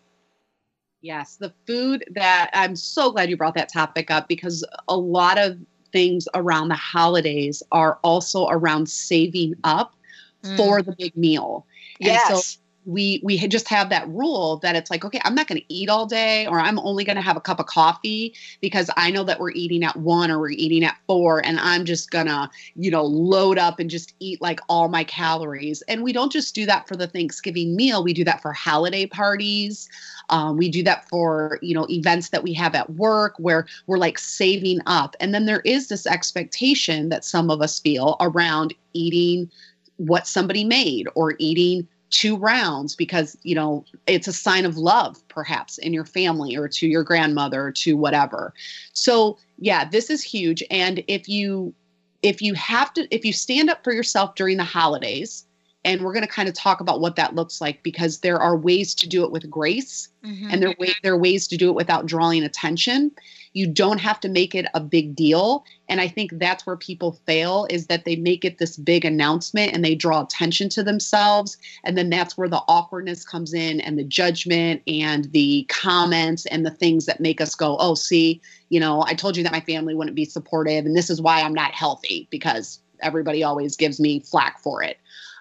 [1.00, 5.38] Yes, the food that I'm so glad you brought that topic up because a lot
[5.38, 5.58] of
[5.92, 9.94] things around the holidays are also around saving up
[10.42, 10.56] mm.
[10.56, 11.66] for the big meal.
[12.00, 12.30] Yes.
[12.30, 15.61] And so we we just have that rule that it's like okay i'm not going
[15.61, 18.90] to eat all day or i'm only going to have a cup of coffee because
[18.96, 22.11] i know that we're eating at one or we're eating at four and i'm just
[22.11, 25.83] going to you know load up and just eat like all my calories.
[25.83, 28.03] And we don't just do that for the thanksgiving meal.
[28.03, 29.88] We do that for holiday parties.
[30.31, 33.98] Um, we do that for you know events that we have at work where we're
[33.98, 35.16] like saving up.
[35.20, 39.51] And then there is this expectation that some of us feel around eating
[39.96, 45.27] what somebody made or eating two rounds because you know it's a sign of love
[45.29, 48.55] perhaps in your family or to your grandmother or to whatever.
[48.92, 50.62] So yeah this is huge.
[50.71, 51.75] And if you
[52.23, 55.44] if you have to if you stand up for yourself during the holidays
[55.85, 58.57] and we're going to kind of talk about what that looks like because there are
[58.57, 60.49] ways to do it with grace mm-hmm.
[60.51, 63.12] and there, way, there are ways to do it without drawing attention
[63.59, 65.64] you don't have to make it a big deal.
[65.88, 69.73] And i think that's where people fail is that they make it this big announcement
[69.73, 71.57] and they draw attention to themselves.
[71.85, 76.64] And then that's where the awkwardness comes in and the judgment and the comments and
[76.64, 79.61] the things that make us go oh see you know i told you that my
[79.61, 84.01] family wouldn't be supportive and this is why i'm not healthy because everybody always gives
[84.01, 84.99] me flack for it.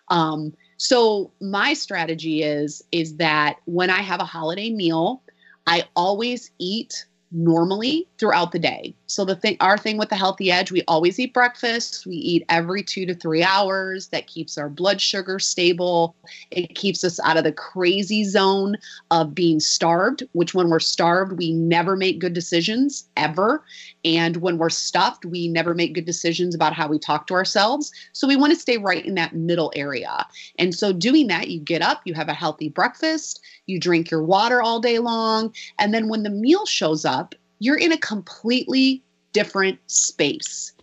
[0.09, 5.23] Um, so my strategy is is that when I have a holiday meal,
[5.65, 8.95] I always eat normally throughout the day.
[9.07, 12.05] So the thing our thing with the healthy edge, we always eat breakfast.
[12.05, 14.09] We eat every 2 to 3 hours.
[14.09, 16.15] That keeps our blood sugar stable.
[16.51, 18.75] It keeps us out of the crazy zone
[19.09, 23.63] of being starved, which when we're starved, we never make good decisions ever.
[24.03, 27.91] And when we're stuffed, we never make good decisions about how we talk to ourselves.
[28.11, 30.25] So we want to stay right in that middle area.
[30.59, 34.23] And so doing that, you get up, you have a healthy breakfast, you drink your
[34.23, 39.03] water all day long, and then when the meal shows up, you're in a completely
[39.33, 40.73] different space.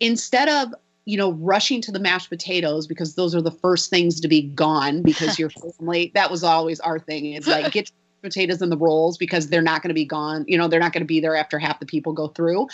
[0.00, 0.74] Instead of
[1.06, 4.42] you know, rushing to the mashed potatoes because those are the first things to be
[4.42, 7.26] gone because your family, that was always our thing.
[7.26, 7.90] It's like get
[8.22, 10.44] potatoes and the rolls because they're not going to be gone.
[10.48, 12.66] You know, they're not going to be there after half the people go through.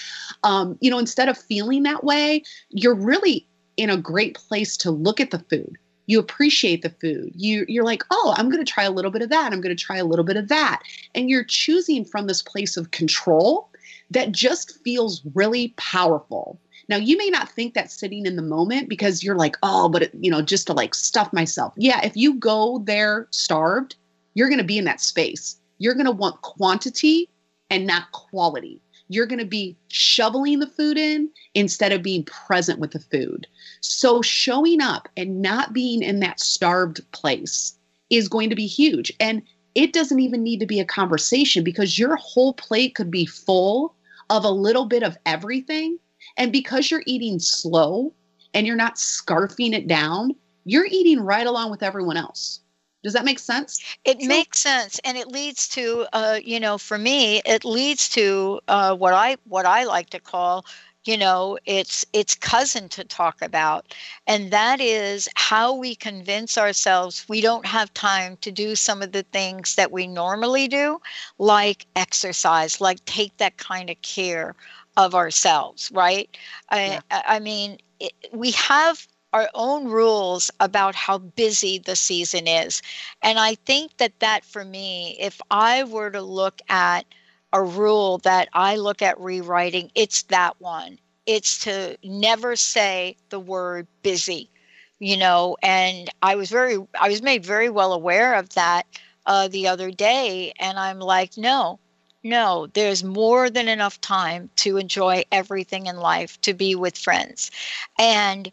[0.44, 3.46] Um, you know, instead of feeling that way, you're really
[3.76, 5.76] in a great place to look at the food.
[6.10, 7.32] You appreciate the food.
[7.36, 9.52] You you're like, oh, I'm going to try a little bit of that.
[9.52, 10.82] I'm going to try a little bit of that,
[11.14, 13.70] and you're choosing from this place of control
[14.10, 16.58] that just feels really powerful.
[16.88, 20.02] Now, you may not think that sitting in the moment because you're like, oh, but,
[20.02, 21.72] it, you know, just to like stuff myself.
[21.76, 23.94] Yeah, if you go there starved,
[24.34, 25.60] you're going to be in that space.
[25.78, 27.28] You're going to want quantity
[27.70, 28.82] and not quality.
[29.08, 33.46] You're going to be shoveling the food in instead of being present with the food.
[33.80, 37.76] So, showing up and not being in that starved place
[38.10, 39.12] is going to be huge.
[39.18, 39.42] And
[39.74, 43.94] it doesn't even need to be a conversation because your whole plate could be full
[44.28, 45.98] of a little bit of everything.
[46.36, 48.12] And because you're eating slow
[48.52, 52.60] and you're not scarfing it down, you're eating right along with everyone else.
[53.02, 53.82] Does that make sense?
[54.04, 58.60] It makes sense, and it leads to, uh, you know, for me, it leads to
[58.68, 60.66] uh, what I what I like to call
[61.04, 63.94] you know it's it's cousin to talk about.
[64.26, 69.12] And that is how we convince ourselves we don't have time to do some of
[69.12, 71.00] the things that we normally do
[71.38, 74.54] like exercise like take that kind of care
[74.96, 76.36] of ourselves right?
[76.70, 77.00] Yeah.
[77.10, 82.82] I, I mean it, we have our own rules about how busy the season is.
[83.22, 87.06] And i think that that for me if i were to look at
[87.52, 90.98] a rule that I look at rewriting, it's that one.
[91.26, 94.50] It's to never say the word busy,
[94.98, 98.86] you know, and I was very, I was made very well aware of that
[99.26, 100.52] uh, the other day.
[100.58, 101.78] And I'm like, no,
[102.22, 107.50] no, there's more than enough time to enjoy everything in life, to be with friends.
[107.98, 108.50] And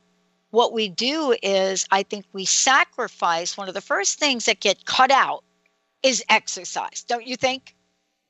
[0.52, 4.86] what we do is, I think we sacrifice one of the first things that get
[4.86, 5.44] cut out
[6.04, 7.76] is exercise, don't you think?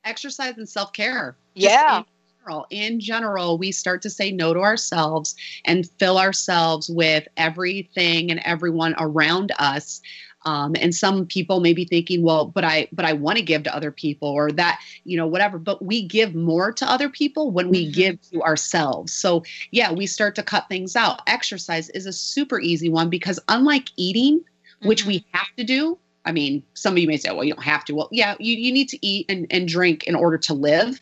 [0.08, 1.36] Exercise and self care.
[1.54, 2.00] Yeah.
[2.00, 2.06] In
[2.40, 8.32] general, in general, we start to say no to ourselves and fill ourselves with everything
[8.32, 10.02] and everyone around us.
[10.46, 13.64] Um, and some people may be thinking, well, but I, but I want to give
[13.64, 15.60] to other people, or that, you know, whatever.
[15.60, 17.94] But we give more to other people when we mm-hmm.
[17.94, 19.12] give to ourselves.
[19.12, 21.22] So yeah, we start to cut things out.
[21.28, 24.88] Exercise is a super easy one because unlike eating, mm-hmm.
[24.88, 27.64] which we have to do, I mean, some of you may say, well, you don't
[27.64, 27.96] have to.
[27.96, 31.00] Well, yeah, you, you need to eat and, and drink in order to live.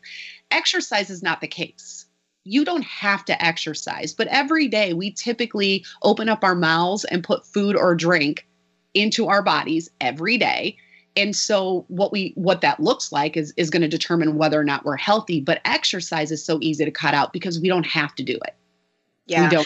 [0.52, 2.06] Exercise is not the case.
[2.44, 7.24] You don't have to exercise, but every day we typically open up our mouths and
[7.24, 8.48] put food or drink
[8.94, 10.78] into our bodies every day.
[11.16, 14.64] And so what we what that looks like is is going to determine whether or
[14.64, 15.42] not we're healthy.
[15.42, 18.54] But exercise is so easy to cut out because we don't have to do it.
[19.26, 19.64] Yeah.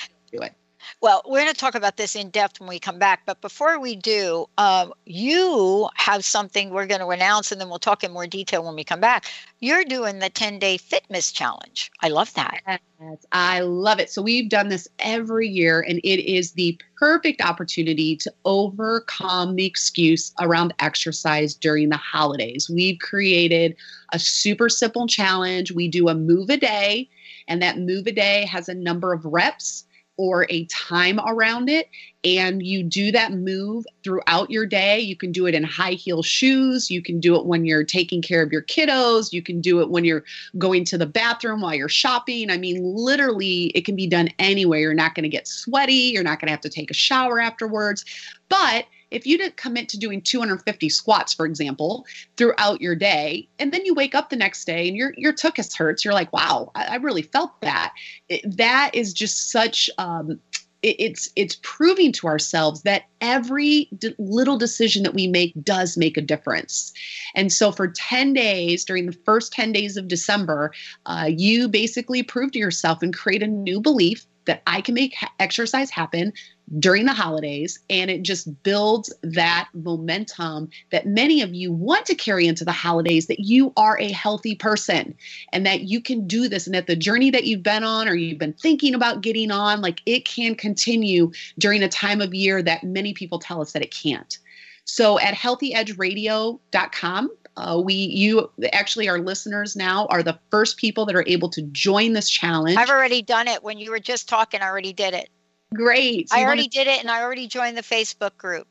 [1.02, 3.22] Well, we're going to talk about this in depth when we come back.
[3.26, 7.80] But before we do, um, you have something we're going to announce, and then we'll
[7.80, 9.26] talk in more detail when we come back.
[9.62, 11.90] You're doing the 10 day fitness challenge.
[12.02, 12.82] I love that.
[13.02, 14.10] Yes, I love it.
[14.10, 19.66] So we've done this every year, and it is the perfect opportunity to overcome the
[19.66, 22.70] excuse around exercise during the holidays.
[22.70, 23.78] We've created
[24.12, 25.72] a super simple challenge.
[25.72, 27.08] We do a move a day,
[27.48, 29.86] and that move a day has a number of reps
[30.20, 31.90] or a time around it.
[32.26, 35.00] And you do that move throughout your day.
[35.00, 36.92] You can do it in high heel shoes.
[36.92, 39.32] You can do it when you're taking care of your kiddos.
[39.32, 40.26] You can do it when you're
[40.58, 42.52] going to the bathroom while you're shopping.
[42.52, 44.80] I mean literally it can be done anywhere.
[44.80, 45.94] You're not going to get sweaty.
[45.94, 48.04] You're not going to have to take a shower afterwards.
[48.50, 52.06] But if you didn't commit to doing 250 squats, for example,
[52.38, 55.76] throughout your day, and then you wake up the next day and your your tuchus
[55.76, 57.94] hurts, you're like, wow, I, I really felt that.
[58.28, 59.90] It, that is just such.
[59.98, 60.40] Um,
[60.82, 65.98] it, it's it's proving to ourselves that every d- little decision that we make does
[65.98, 66.94] make a difference.
[67.36, 70.72] And so, for 10 days during the first 10 days of December,
[71.06, 75.14] uh, you basically prove to yourself and create a new belief that I can make
[75.16, 76.34] ha- exercise happen
[76.78, 82.14] during the holidays and it just builds that momentum that many of you want to
[82.14, 85.16] carry into the holidays that you are a healthy person
[85.52, 88.14] and that you can do this and that the journey that you've been on or
[88.14, 92.62] you've been thinking about getting on like it can continue during a time of year
[92.62, 94.38] that many people tell us that it can't
[94.86, 101.16] so at healthyedgeradio.com uh, we you actually our listeners now are the first people that
[101.16, 103.64] are able to join this challenge I've already done it.
[103.64, 105.30] When you were just talking, I already did it.
[105.74, 108.68] Great So I already wanna- did it, and I already joined the Facebook group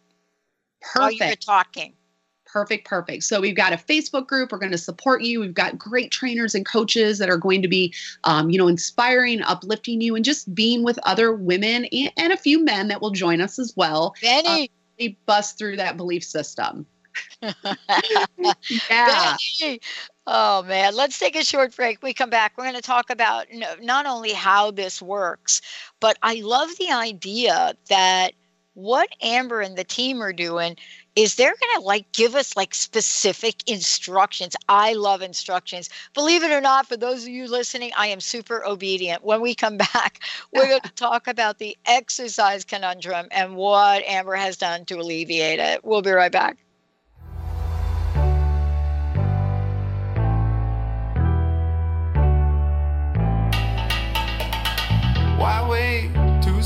[0.94, 1.94] while you were perfect talking.
[2.50, 3.24] Perfect, perfect.
[3.24, 4.52] So we've got a Facebook group.
[4.52, 5.38] We're going to support you.
[5.40, 7.92] We've got great trainers and coaches that are going to be,
[8.24, 12.38] um, you know, inspiring, uplifting you, and just being with other women and, and a
[12.38, 14.14] few men that will join us as well.
[14.22, 16.86] Benny, We bust through that belief system.
[18.90, 19.36] Yeah.
[19.60, 19.80] Benny.
[20.30, 22.02] Oh man, let's take a short break.
[22.02, 22.52] When we come back.
[22.56, 23.46] We're going to talk about
[23.80, 25.62] not only how this works,
[26.00, 28.34] but I love the idea that
[28.74, 30.76] what Amber and the team are doing
[31.16, 34.54] is they're going to like give us like specific instructions.
[34.68, 35.88] I love instructions.
[36.12, 39.24] Believe it or not, for those of you listening, I am super obedient.
[39.24, 40.20] When we come back,
[40.52, 45.58] we're going to talk about the exercise conundrum and what Amber has done to alleviate
[45.58, 45.82] it.
[45.86, 46.58] We'll be right back.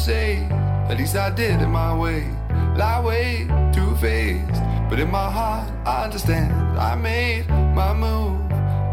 [0.02, 0.48] Say?
[0.88, 2.28] At least I did it my way.
[2.76, 4.60] Lie way too faced,
[4.90, 6.52] but in my heart I understand.
[6.78, 8.40] I made my move,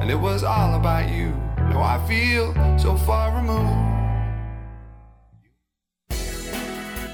[0.02, 1.30] and it was all about you.
[1.58, 3.90] Now I feel so far removed.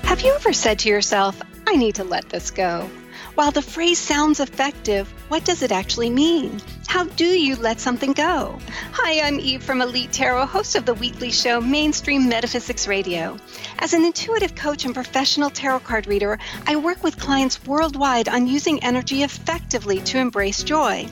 [0.04, 2.90] Have you ever said to yourself, I need to let this go?
[3.36, 6.62] While the phrase sounds effective, what does it actually mean?
[6.88, 8.58] How do you let something go?
[8.94, 13.38] Hi, I'm Eve from Elite Tarot, host of the weekly show Mainstream Metaphysics Radio.
[13.80, 18.48] As an intuitive coach and professional tarot card reader, I work with clients worldwide on
[18.48, 21.06] using energy effectively to embrace joy.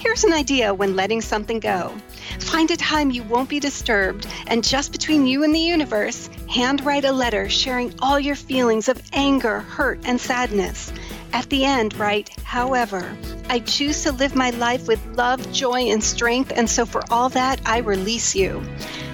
[0.00, 1.94] Here's an idea when letting something go.
[2.40, 7.04] Find a time you won't be disturbed, and just between you and the universe, handwrite
[7.04, 10.92] a letter sharing all your feelings of anger, hurt, and sadness.
[11.32, 13.16] At the end, write, however,
[13.48, 17.30] I choose to live my life with love, joy, and strength, and so for all
[17.30, 18.62] that, I release you.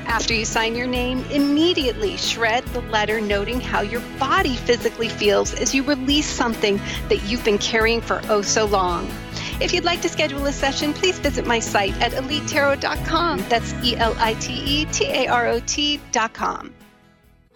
[0.06, 5.54] After you sign your name, immediately shred the letter noting how your body physically feels
[5.54, 6.78] as you release something
[7.08, 9.08] that you've been carrying for oh so long.
[9.60, 13.44] If you'd like to schedule a session, please visit my site at elitetarot.com.
[13.48, 16.74] That's E L I T E T A R O T.com.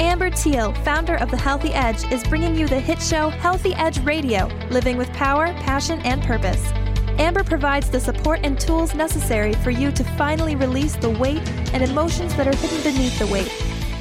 [0.00, 3.98] Amber Thiel, founder of The Healthy Edge, is bringing you the hit show Healthy Edge
[4.00, 6.72] Radio, living with power, passion, and purpose.
[7.18, 11.82] Amber provides the support and tools necessary for you to finally release the weight and
[11.82, 13.52] emotions that are hidden beneath the weight.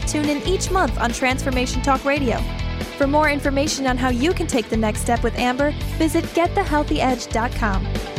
[0.07, 2.37] Tune in each month on Transformation Talk Radio.
[2.97, 8.18] For more information on how you can take the next step with Amber, visit getthehealthyedge.com.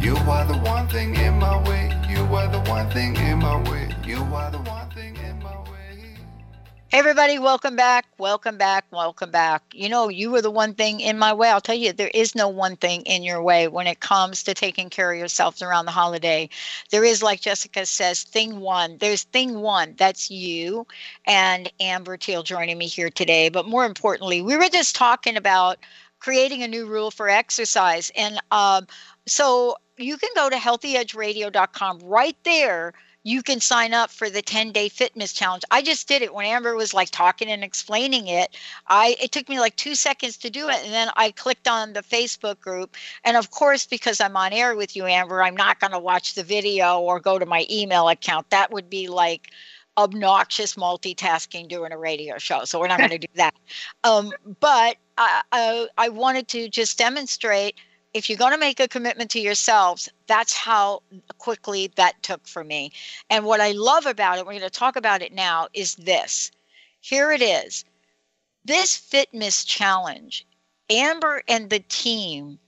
[0.00, 1.92] You are the one thing in my way.
[2.08, 3.94] You are the one thing in my way.
[4.02, 6.16] You are the one thing in my way.
[6.88, 8.06] Hey, everybody, welcome back.
[8.16, 8.86] Welcome back.
[8.90, 9.62] Welcome back.
[9.74, 11.50] You know, you were the one thing in my way.
[11.50, 14.54] I'll tell you, there is no one thing in your way when it comes to
[14.54, 16.48] taking care of yourselves around the holiday.
[16.90, 18.96] There is, like Jessica says, thing one.
[19.00, 19.96] There's thing one.
[19.98, 20.86] That's you
[21.26, 23.50] and Amber Thiel joining me here today.
[23.50, 25.76] But more importantly, we were just talking about
[26.20, 28.12] creating a new rule for exercise.
[28.16, 28.86] And um,
[29.26, 32.92] so you can go to healthyedgeradio.com right there.
[33.22, 35.62] You can sign up for the 10 day fitness challenge.
[35.70, 38.56] I just did it when amber was like talking and explaining it.
[38.86, 41.92] I it took me like two seconds to do it and then i clicked on
[41.92, 42.96] the facebook group.
[43.24, 46.34] And of course because i'm on air with you amber i'm not going to watch
[46.34, 48.48] the video or go to my email account.
[48.50, 49.50] That would be like
[49.98, 53.54] obnoxious multitasking doing a radio show so we're not going to do that.
[54.02, 57.74] Um, but I, I, I wanted to just demonstrate
[58.12, 61.02] if you're going to make a commitment to yourselves, that's how
[61.38, 62.92] quickly that took for me.
[63.28, 66.50] And what I love about it, we're going to talk about it now, is this.
[67.00, 67.84] Here it is.
[68.64, 70.46] This Fitness Challenge,
[70.90, 72.58] Amber and the team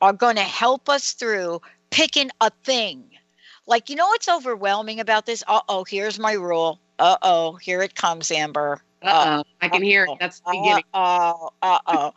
[0.00, 3.04] are going to help us through picking a thing.
[3.66, 5.44] Like, you know what's overwhelming about this?
[5.46, 6.80] Uh oh, here's my rule.
[6.98, 8.82] Uh oh, here it comes, Amber.
[9.02, 10.16] Uh oh, I can hear it.
[10.18, 10.84] That's the beginning.
[10.94, 12.12] Uh oh, uh oh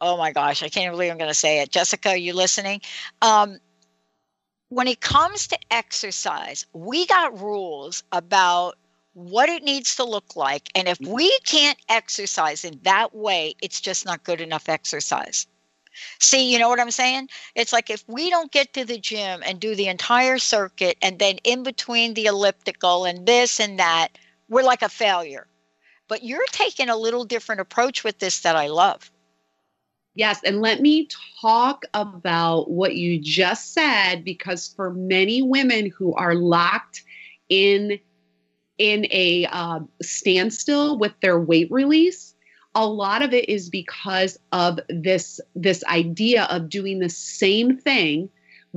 [0.00, 1.70] oh my gosh, I can't believe I'm going to say it.
[1.70, 2.80] Jessica, are you listening?
[3.22, 3.58] Um,
[4.68, 8.76] when it comes to exercise, we got rules about
[9.14, 10.68] what it needs to look like.
[10.74, 15.46] And if we can't exercise in that way, it's just not good enough exercise.
[16.20, 17.28] See, you know what I'm saying?
[17.56, 21.18] It's like if we don't get to the gym and do the entire circuit and
[21.18, 24.08] then in between the elliptical and this and that,
[24.48, 25.48] we're like a failure.
[26.06, 29.10] But you're taking a little different approach with this that I love.
[30.18, 31.06] Yes, and let me
[31.40, 37.04] talk about what you just said because for many women who are locked
[37.48, 38.00] in
[38.78, 42.34] in a uh, standstill with their weight release,
[42.74, 48.28] a lot of it is because of this this idea of doing the same thing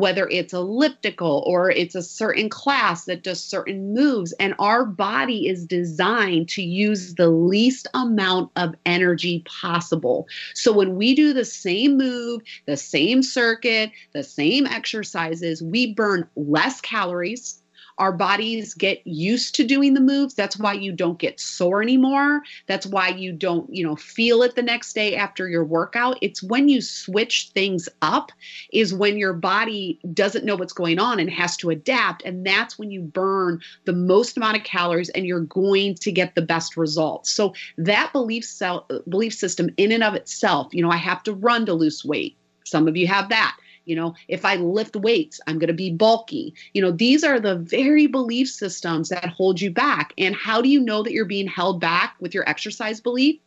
[0.02, 4.34] whether it's elliptical or it's a certain class that does certain moves.
[4.40, 10.28] And our body is designed to use the least amount of energy possible.
[10.56, 16.28] So when we do the same move, the same circuit, the same exercises, we burn
[16.36, 17.61] less calories
[18.02, 20.34] our bodies get used to doing the moves.
[20.34, 22.42] That's why you don't get sore anymore.
[22.66, 26.18] That's why you don't you know feel it the next day after your workout.
[26.20, 28.32] It's when you switch things up
[28.74, 32.24] is when your body doesn't know what's going on and has to adapt.
[32.24, 36.34] And that's when you burn the most amount of calories and you're going to get
[36.34, 37.30] the best results.
[37.30, 41.34] So that belief cell, belief system in and of itself you know i have to
[41.34, 42.36] run to lose weight.
[42.66, 45.92] Some of you have that you know if i lift weights i'm going to be
[45.92, 50.62] bulky you know these are the very belief systems that hold you back and how
[50.62, 53.40] do you know that you're being held back with your exercise belief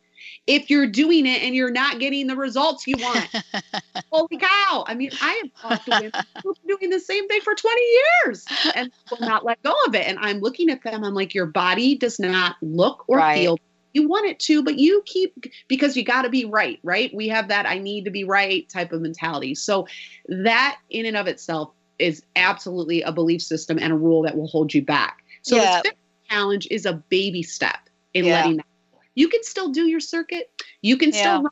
[0.47, 3.29] if you're doing it and you're not getting the results you want.
[4.13, 4.85] Holy cow.
[4.87, 6.13] I mean, I have talked to women
[6.43, 7.81] who've been doing the same thing for 20
[8.25, 10.07] years and will not let go of it.
[10.07, 13.35] And I'm looking at them, I'm like, your body does not look or Right.
[13.35, 13.59] feel
[13.95, 15.33] you want it to, but you keep
[15.69, 17.11] because you got to be right, right?
[17.15, 19.55] We have that I need to be right type of mentality.
[19.55, 19.87] So
[20.29, 24.49] that in and of itself is absolutely a belief system and a rule that will
[24.49, 25.19] hold you back.
[25.43, 25.77] So Yeah.
[25.77, 25.95] fitness
[26.29, 27.79] challenge is a baby step
[28.13, 28.35] in Yeah.
[28.35, 28.67] letting that.
[29.15, 30.51] You can still do your circuit.
[30.83, 31.21] You can Yeah.
[31.21, 31.51] still run,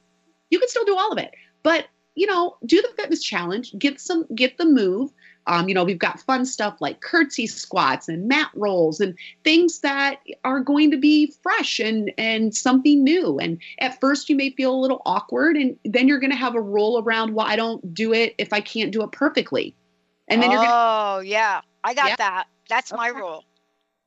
[0.51, 1.31] you can still do all of it.
[1.63, 5.11] But you know, do the fitness challenge, get some get the move,
[5.47, 9.81] Um, you know, we've got fun stuff like curtsy squats and mat rolls and things
[9.81, 13.39] that are going to be fresh and and something new.
[13.39, 16.55] And at first you may feel a little awkward and then you're going to have
[16.55, 19.75] a rule around well I don't do it if I can't do it perfectly.
[20.29, 21.61] And then oh, you're Oh, yeah.
[21.85, 22.17] I got Yeah.
[22.19, 22.47] that.
[22.69, 23.45] That's my rule.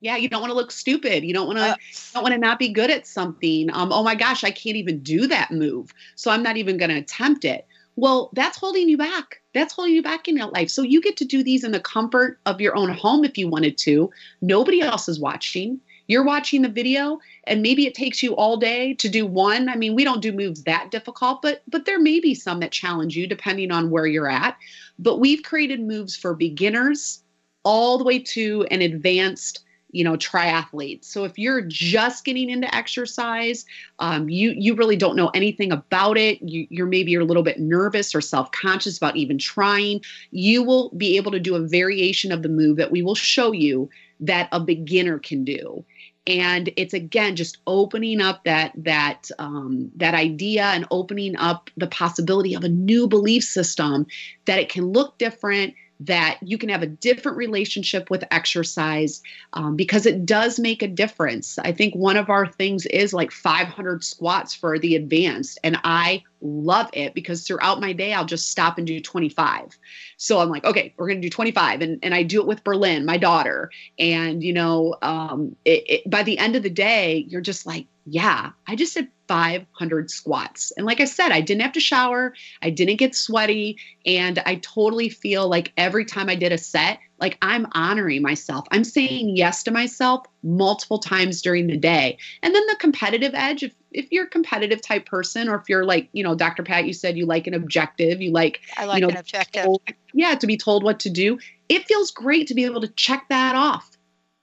[0.02, 1.24] yeah, you don't want to look stupid.
[1.24, 1.76] You don't want to Uh,
[2.14, 3.70] don't want to not be good at something.
[3.74, 5.92] Um, oh my gosh, I can't even do that move.
[6.16, 7.66] So I'm not even going to attempt it.
[7.96, 9.42] Well, that's holding you back.
[9.54, 10.70] That's holding you back in your life.
[10.70, 13.48] So you get to do these in the comfort of your own home if you
[13.48, 14.10] wanted to.
[14.42, 15.80] Nobody else is watching.
[16.08, 19.70] You're watching the video and maybe it takes you all day to do one.
[19.70, 22.72] I mean, we don't do moves that difficult, but but there may be some that
[22.72, 24.58] challenge you depending on where you're at.
[25.00, 27.24] But we've created moves for beginners
[27.64, 29.65] all the way to an advanced
[29.96, 31.06] you know triathletes.
[31.06, 33.66] So if you're just getting into exercise
[34.00, 36.42] um, you you really don't know anything about it.
[36.42, 40.02] You, you're maybe you're a little bit nervous or self-conscious about even trying.
[40.32, 43.52] You will be able to do a variation of the move that we will show
[43.52, 43.90] you
[44.20, 45.86] that a beginner can do.
[46.28, 51.88] And it's again just opening up that that um, that idea and opening up the
[51.88, 54.08] possibility of a new belief system
[54.46, 59.22] that it can look different that you can have a different relationship with exercise
[59.54, 61.58] um, because it does make a difference.
[61.60, 66.24] I think one of our things is like 500 squats for the advanced, and I
[66.42, 69.78] love it because throughout my day I'll just stop and do 25.
[70.18, 73.06] So I'm like, okay, we're gonna do 25, and and I do it with Berlin,
[73.06, 77.42] my daughter, and you know, um, it, it, by the end of the day, you're
[77.42, 81.74] just like, yeah, I just did 500 squats, and like I said, I didn't have
[81.74, 86.52] to shower, I didn't get sweaty, and I totally feel like every time I did
[86.52, 88.66] a set, like I'm honoring myself.
[88.72, 92.18] I'm saying yes to myself multiple times during the day.
[92.42, 95.86] And then the competitive edge, if if you're a competitive type person, or if you're
[95.86, 96.64] like, you know, Dr.
[96.64, 99.64] Pat, you said you like an objective, you like, I like you know, an objective.
[99.64, 99.82] told-
[100.14, 101.40] yeah, to be told what to do.
[101.70, 103.95] It feels great to be able to check that off.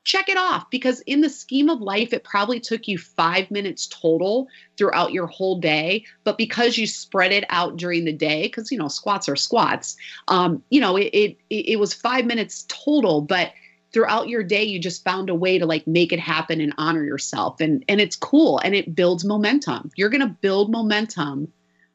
[0.05, 3.87] Check it off because in the scheme of life, it probably took you five minutes
[3.87, 6.05] total throughout your whole day.
[6.25, 9.97] But because you spread it out during the day, because you know squats are squats,
[10.29, 13.21] um, you know it, it it was five minutes total.
[13.21, 13.53] But
[13.93, 17.05] throughout your day, you just found a way to like make it happen and honor
[17.05, 19.91] yourself, and and it's cool and it builds momentum.
[19.97, 21.53] You're gonna build momentum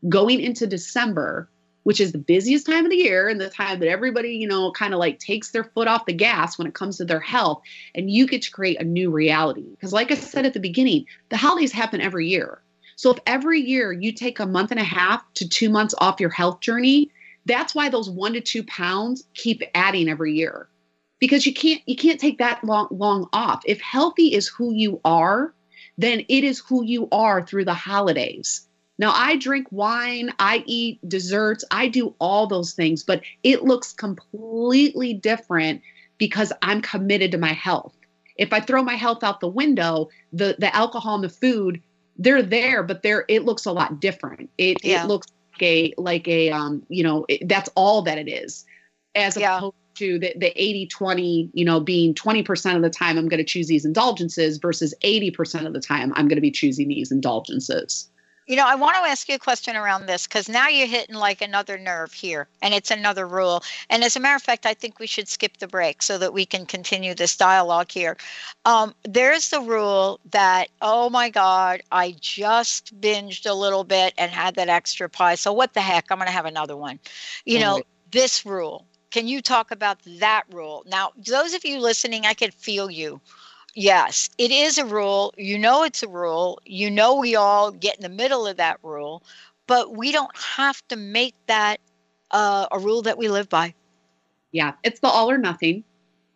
[0.08, 1.50] going into December
[1.88, 4.74] which is the busiest time of the year and the time that everybody, you know,
[4.74, 7.62] kind of like takes their foot off the gas when it comes to their health.
[7.96, 9.64] And you get to create a new reality.
[9.72, 12.62] Because, like I said at the beginning, the holidays happen every year.
[12.98, 16.20] So, if every year you take a month and a half to two months off
[16.20, 17.10] your health journey,
[17.46, 20.68] that's why those one to two pounds keep adding every year.
[21.20, 23.62] Because you can't you can't take that long long off.
[23.66, 25.54] If healthy is who you are,
[25.98, 28.67] then it is who you are through the holidays.
[29.00, 33.94] Now, I drink wine, I eat desserts, I do all those things, but it looks
[33.94, 35.82] completely different
[36.18, 37.96] because I'm committed to my health.
[38.38, 41.82] If I throw my health out the window, the the alcohol and the food,
[42.18, 44.50] they're there, but they're it looks a lot different.
[44.58, 45.04] It Yeah.
[45.04, 48.66] it looks like a like a um, you know, it, that's all that it is.
[49.16, 49.58] As Yeah.
[49.58, 53.40] opposed to the, the 80 20 you know being 20% of the time i'm going
[53.40, 57.12] to choose these indulgences versus 80% of the time i'm going to be choosing these
[57.12, 58.08] indulgences
[58.48, 61.16] You know, I want to ask you a question around this because now you're hitting
[61.16, 63.62] like another nerve here, and it's another rule.
[63.90, 66.32] And as a matter of fact, I think we should skip the break so that
[66.32, 68.16] we can continue this dialogue here.
[68.64, 74.32] Um, there's the rule that, oh my God, I just binged a little bit and
[74.32, 75.36] had that extra pie.
[75.36, 76.06] So what the heck?
[76.10, 77.00] I'm going to have another one.
[77.46, 78.86] You know, this rule.
[79.12, 80.84] Can you talk about that rule?
[80.88, 83.20] Now, those of you listening, I can feel you.
[83.78, 85.34] Yes, it is a rule.
[85.38, 86.60] You know it's a rule.
[86.66, 89.24] You know we all get in the middle of that rule,
[89.68, 91.80] but we don't have to make that
[92.32, 93.76] uh, a rule that we live by.
[94.52, 95.84] yeah, it's the all or nothing.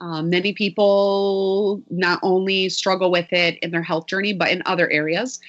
[0.01, 4.89] Um, many people not only struggle with it in their health journey, but in other
[4.89, 5.39] areas.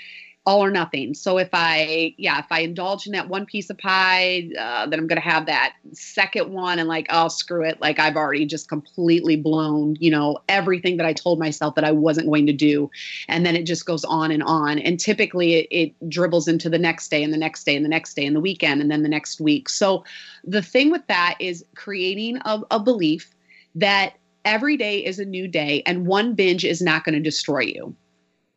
[0.44, 1.14] All or nothing.
[1.14, 4.98] So if I, yeah, if I indulge in that one piece of pie, uh, then
[4.98, 7.80] I'm going to have that second one and like, oh, screw it.
[7.80, 11.92] Like I've already just completely blown, you know, everything that I told myself that I
[11.92, 12.90] wasn't going to do.
[13.28, 14.80] And then it just goes on and on.
[14.80, 17.88] And typically it, it dribbles into the next day and the next day and the
[17.88, 19.68] next day and the weekend and then the next week.
[19.68, 20.04] So
[20.42, 23.32] the thing with that is creating a, a belief
[23.76, 24.14] that
[24.44, 27.94] every day is a new day and one binge is not going to destroy you.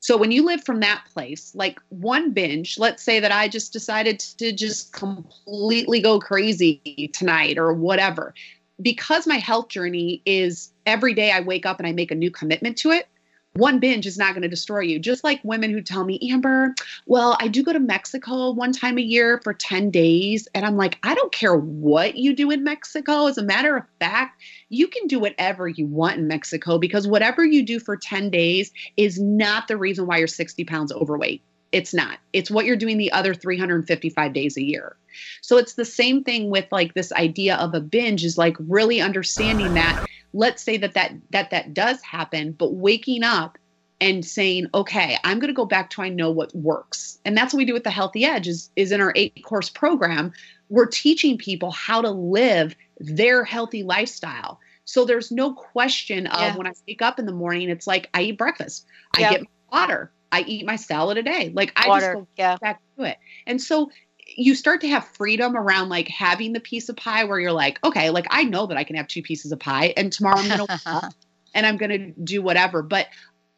[0.05, 3.73] So when you live from that place, like one binge, let's say that I just
[3.73, 8.35] decided to just completely go crazy tonight or whatever,
[8.79, 12.29] because my health journey is every day I wake up and I make a new
[12.29, 13.07] commitment to it.
[13.55, 14.99] One binge is not going to destroy you.
[14.99, 16.75] Just like women who tell me, Amber,
[17.05, 20.47] well, I do go to Mexico one time a year for 10 days.
[20.53, 23.27] And I'm like, I don't care what you do in Mexico.
[23.27, 27.45] As a matter of fact, you can do whatever you want in Mexico because whatever
[27.45, 31.41] you do for 10 days is not the reason why you're 60 pounds overweight.
[31.75, 32.19] It's not.
[32.31, 34.95] It's what you're doing the other 355 days a year.
[35.41, 39.01] So it's the same thing with like this idea of a binge is like really
[39.01, 39.99] understanding that
[40.31, 43.57] let's say that that that that does happen, but waking up
[43.99, 47.53] and saying, "Okay, I'm going to go back to I know what works." And that's
[47.53, 50.31] what we do with the Healthy Edge is is in our 8-course program,
[50.69, 54.61] we're teaching people how to live their healthy lifestyle.
[54.85, 56.55] So there's no question of Yeah.
[56.55, 60.11] when I wake up in the morning, it's like I eat breakfast, I get water,
[60.35, 61.51] I eat my salad a day.
[61.53, 62.57] Like I Water, just go yeah.
[62.59, 63.17] back to it.
[63.47, 63.89] And so
[64.35, 67.79] you start to have freedom around like having the piece of pie where you're like,
[67.83, 70.49] okay, like I know that I can have two pieces of pie and tomorrow I'm
[70.49, 71.09] gonna
[71.53, 72.81] and I'm gonna do whatever.
[72.81, 73.07] But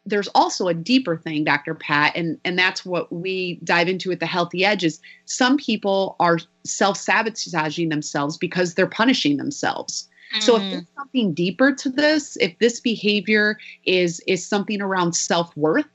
[0.05, 1.73] there's also a deeper thing, Dr.
[1.73, 6.15] Pat, and and that's what we dive into at the Healthy Edge is some people
[6.19, 10.07] are self-sabotaging themselves because they're punishing themselves.
[10.39, 10.71] So if Mm.
[10.71, 15.87] there's something deeper to this, if this behavior is is something around self-worth,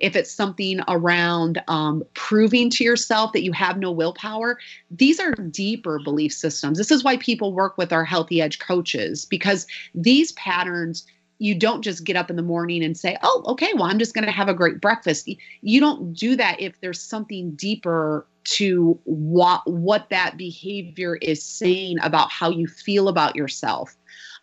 [0.00, 4.58] if it's something around um, proving to yourself that you have no willpower,
[4.90, 6.78] these are deeper belief systems.
[6.78, 11.04] This is why people work with our Healthy Edge coaches because these patterns,
[11.38, 14.14] you don't just get up in the morning and say, oh, okay, well, I'm just
[14.14, 15.28] going to have a great breakfast.
[15.62, 21.98] You don't do that if there's something deeper to what, what that behavior is saying
[22.02, 23.96] about how you feel about yourself.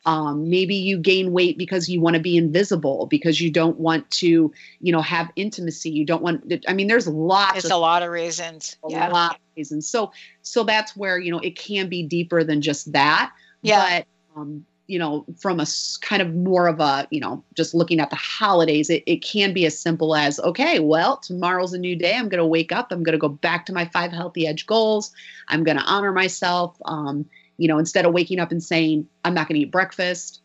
[0.05, 4.09] Um, maybe you gain weight because you want to be invisible, because you don't want
[4.11, 5.89] to, you know, have intimacy.
[5.89, 6.53] You don't want.
[6.67, 7.57] I mean, there's lots.
[7.57, 8.77] It's of a lot of reasons.
[8.83, 9.07] a Yeah.
[9.09, 9.87] lot of reasons.
[9.87, 13.31] So, so that's where you know it can be deeper than just that.
[13.63, 14.03] Yeah.
[14.35, 15.65] But um, you know, from a
[16.01, 19.51] kind of more of a, you know, just looking at the holidays, it, it can
[19.53, 22.15] be as simple as, okay, well, tomorrow's a new day.
[22.15, 22.91] I'm going to wake up.
[22.91, 25.11] I'm going to go back to my five healthy edge goals.
[25.47, 26.77] I'm going to honor myself.
[26.85, 27.25] Um,
[27.57, 30.41] you know, instead of waking up and saying, I'm not going to eat breakfast,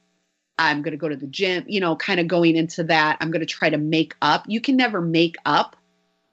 [0.59, 3.17] I'm going to go to the gym, you know, kind of going into that.
[3.21, 4.45] I'm going to try to make up.
[4.47, 5.77] You can never make up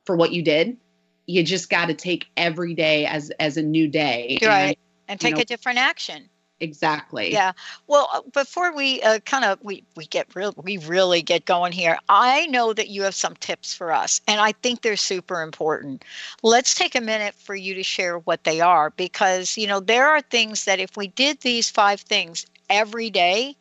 [0.05, 0.77] for what you did.
[1.25, 4.37] You just got to take every day as as a new day.
[4.41, 4.77] Right.
[5.07, 6.29] And you take know, a different action.
[6.59, 7.31] Exactly.
[7.31, 7.51] Yeah.
[7.85, 11.71] Well, uh, before we uh, kind of we we get real we really get going
[11.71, 11.99] here.
[12.09, 16.03] I know that you have some tips for us, and I think they're super important.
[16.41, 20.07] Let's take a minute for you to share what they are, because you know there
[20.07, 23.55] are things that if we did these five things every day,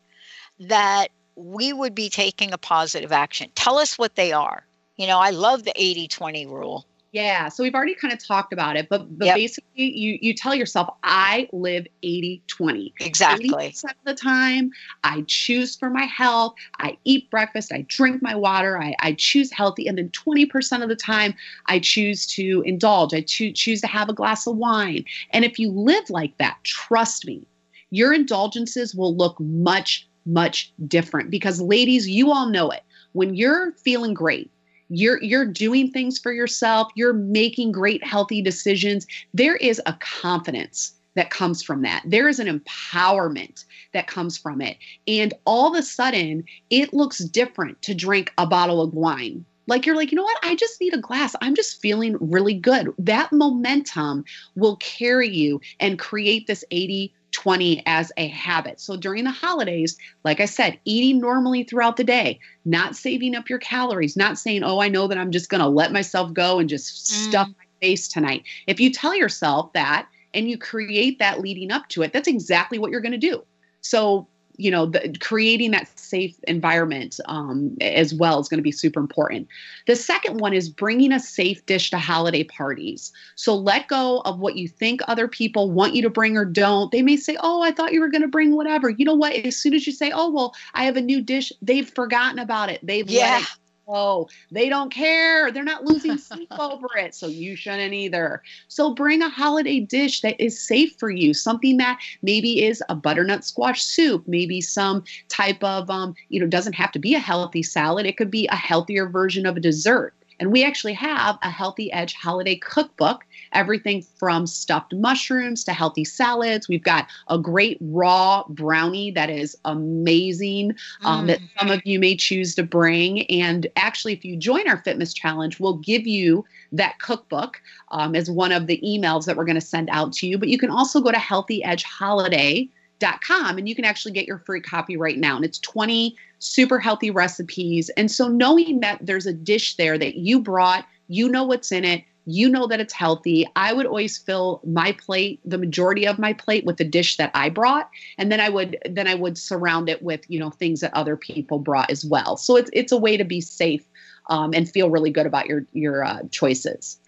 [0.59, 3.51] that we would be taking a positive action.
[3.55, 4.65] Tell us what they are.
[4.97, 6.85] You know, I love the 80-20 rule.
[7.17, 9.35] Yeah, so we've already kind of talked about it, but, but Yep.
[9.35, 12.93] basically you you tell yourself I live 80/20.
[12.99, 13.49] Exactly.
[13.49, 14.69] 80% of the time
[15.03, 19.51] I choose for my health, I eat breakfast, I drink my water, I, I choose
[19.51, 21.33] healthy, and then 20% of the time
[21.65, 23.15] I choose to indulge.
[23.15, 25.03] I choo- choose to have a glass of wine.
[25.31, 27.47] And if you live like that, trust me,
[27.89, 32.83] your indulgences will look much, much different because ladies, you all know it.
[33.13, 34.51] When you're feeling great,
[34.89, 36.89] you're you're doing things for yourself.
[36.95, 39.07] You're making great healthy decisions.
[39.33, 42.03] There is a confidence that comes from that.
[42.05, 44.77] There is an empowerment that comes from it.
[45.07, 49.85] And all of a sudden it looks different to drink a bottle of wine like
[49.85, 52.93] you're like you know what i just need a glass i'm just feeling really good
[52.97, 54.23] that momentum
[54.55, 58.79] will carry you and create this 80 20 as a habit.
[58.79, 63.49] So during the holidays, like I said, eating normally throughout the day, not saving up
[63.49, 66.59] your calories, not saying, oh, I know that I'm just going to let myself go
[66.59, 67.55] and just stuff mm.
[67.57, 68.43] my face tonight.
[68.65, 72.79] If you tell yourself that and you create that leading up to it, that's exactly
[72.79, 73.43] what you're going to do.
[73.81, 78.71] So, you know, the, creating that safe environment um, as well is going to be
[78.71, 79.47] super important.
[79.85, 83.11] The second one is bringing a safe dish to holiday parties.
[83.35, 86.91] So let go of what you think other people want you to bring or don't.
[86.91, 88.89] They may say, Oh, I thought you were going to bring whatever.
[88.89, 89.33] You know what?
[89.33, 92.69] As soon as you say, Oh, well, I have a new dish, they've forgotten about
[92.69, 92.79] it.
[92.83, 93.29] They've Yeah.
[93.29, 93.47] let it
[93.87, 94.29] go.
[94.51, 95.51] They don't care.
[95.51, 97.15] They're not losing sleep over it.
[97.15, 98.41] So you shouldn't either.
[98.67, 102.95] So bring a holiday dish that is safe for you, something that maybe is a
[102.95, 107.19] butternut squash soup, maybe some type of, um, you know, doesn't have to be a
[107.19, 108.05] healthy salad.
[108.05, 110.13] It could be a healthier version of a dessert.
[110.39, 116.05] And we actually have a Healthy Edge holiday cookbook, everything from stuffed mushrooms to healthy
[116.05, 116.67] salads.
[116.67, 122.15] We've got a great raw brownie that is amazing um, that some of you may
[122.15, 123.25] choose to bring.
[123.27, 127.61] And actually, if you join our Fitness Challenge, we'll give you that cookbook
[127.91, 130.37] um, as one of the emails that we're going to send out to you.
[130.37, 132.69] But you can also go to Healthy Edge Holiday
[132.99, 136.79] com and you can actually get your free copy right now and it's 20 super
[136.79, 137.89] healthy recipes.
[137.97, 141.85] And so knowing that there's a dish there that you brought you know what's in
[141.85, 146.19] it you know that it's healthy i would always fill my plate the majority of
[146.19, 147.89] my plate with the dish that i brought.
[148.17, 151.15] And then i would then i would surround it with you know things that other
[151.15, 152.37] people brought as well.
[152.37, 153.85] So it's it's a way to be safe
[154.29, 156.99] um, and feel really good about your your uh, choices.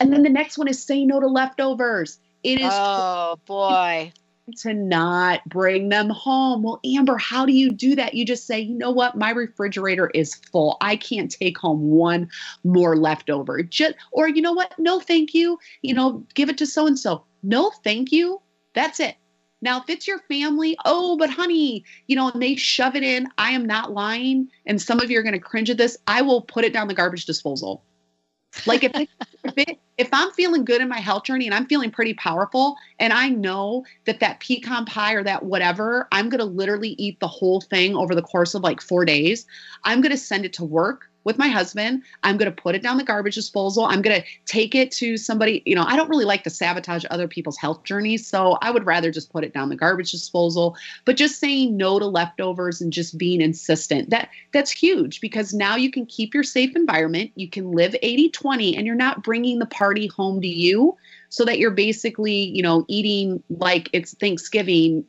[0.00, 2.18] And then the next one is say no to leftovers.
[2.44, 4.12] It is oh boy
[4.56, 6.62] to not bring them home.
[6.62, 8.14] Well, Amber, how do you do that?
[8.14, 10.76] You just say, you know what, my refrigerator is full.
[10.80, 12.30] I can't take home one
[12.64, 13.62] more leftover.
[13.62, 14.74] Just or you know what?
[14.78, 15.58] No, thank you.
[15.82, 17.24] You know, give it to so and so.
[17.42, 18.40] No, thank you.
[18.74, 19.16] That's it.
[19.60, 23.28] Now, if it's your family, oh, but honey, you know, and they shove it in,
[23.38, 24.48] I am not lying.
[24.66, 25.96] And some of you are going to cringe at this.
[26.06, 27.82] I will put it down the garbage disposal.
[28.66, 29.08] Like if if,
[29.56, 33.12] it, if I'm feeling good in my health journey and I'm feeling pretty powerful, and
[33.12, 37.60] I know that that pecan pie or that whatever, I'm gonna literally eat the whole
[37.60, 39.46] thing over the course of like four days.
[39.84, 42.02] I'm gonna send it to work with my husband.
[42.22, 43.84] I'm going to put it down the garbage disposal.
[43.84, 45.62] I'm going to take it to somebody.
[45.66, 48.26] You know, I don't really like to sabotage other people's health journeys.
[48.26, 50.74] So I would rather just put it down the garbage disposal.
[51.04, 55.76] But just saying no to leftovers and just being insistent, that that's huge because now
[55.76, 57.30] you can keep your safe environment.
[57.34, 60.96] You can live 80 20 and you're not bringing the party home to you
[61.28, 65.04] so that you're basically, you know, eating like it's Thanksgiving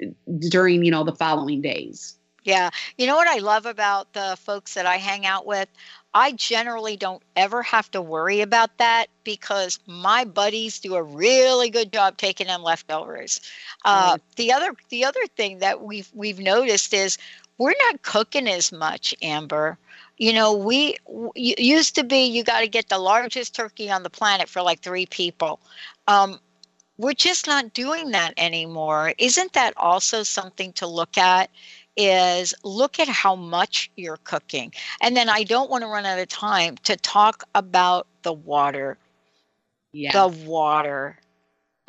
[0.49, 2.19] during, you know, the following days.
[2.43, 2.69] Yeah.
[2.97, 5.69] You know what I love about the folks that I hang out with?
[6.13, 11.69] I generally don't ever have to worry about that because my buddies do a really
[11.69, 13.39] good job taking them leftovers.
[13.85, 17.17] Uh, the other the other thing that we've we've noticed is
[17.57, 19.77] we're not cooking as much, Amber.
[20.17, 20.97] You know, we
[21.35, 24.81] used to be you got to get the largest turkey on the planet for like
[24.81, 25.59] three people.
[26.07, 26.39] Um,
[26.97, 29.13] we're just not doing that anymore.
[29.17, 31.49] Isn't that also something to look at?
[31.97, 34.73] Is look at how much you're cooking.
[35.01, 38.97] And then I don't want to run out of time to talk about the water.
[39.91, 40.11] Yeah.
[40.11, 41.17] The water.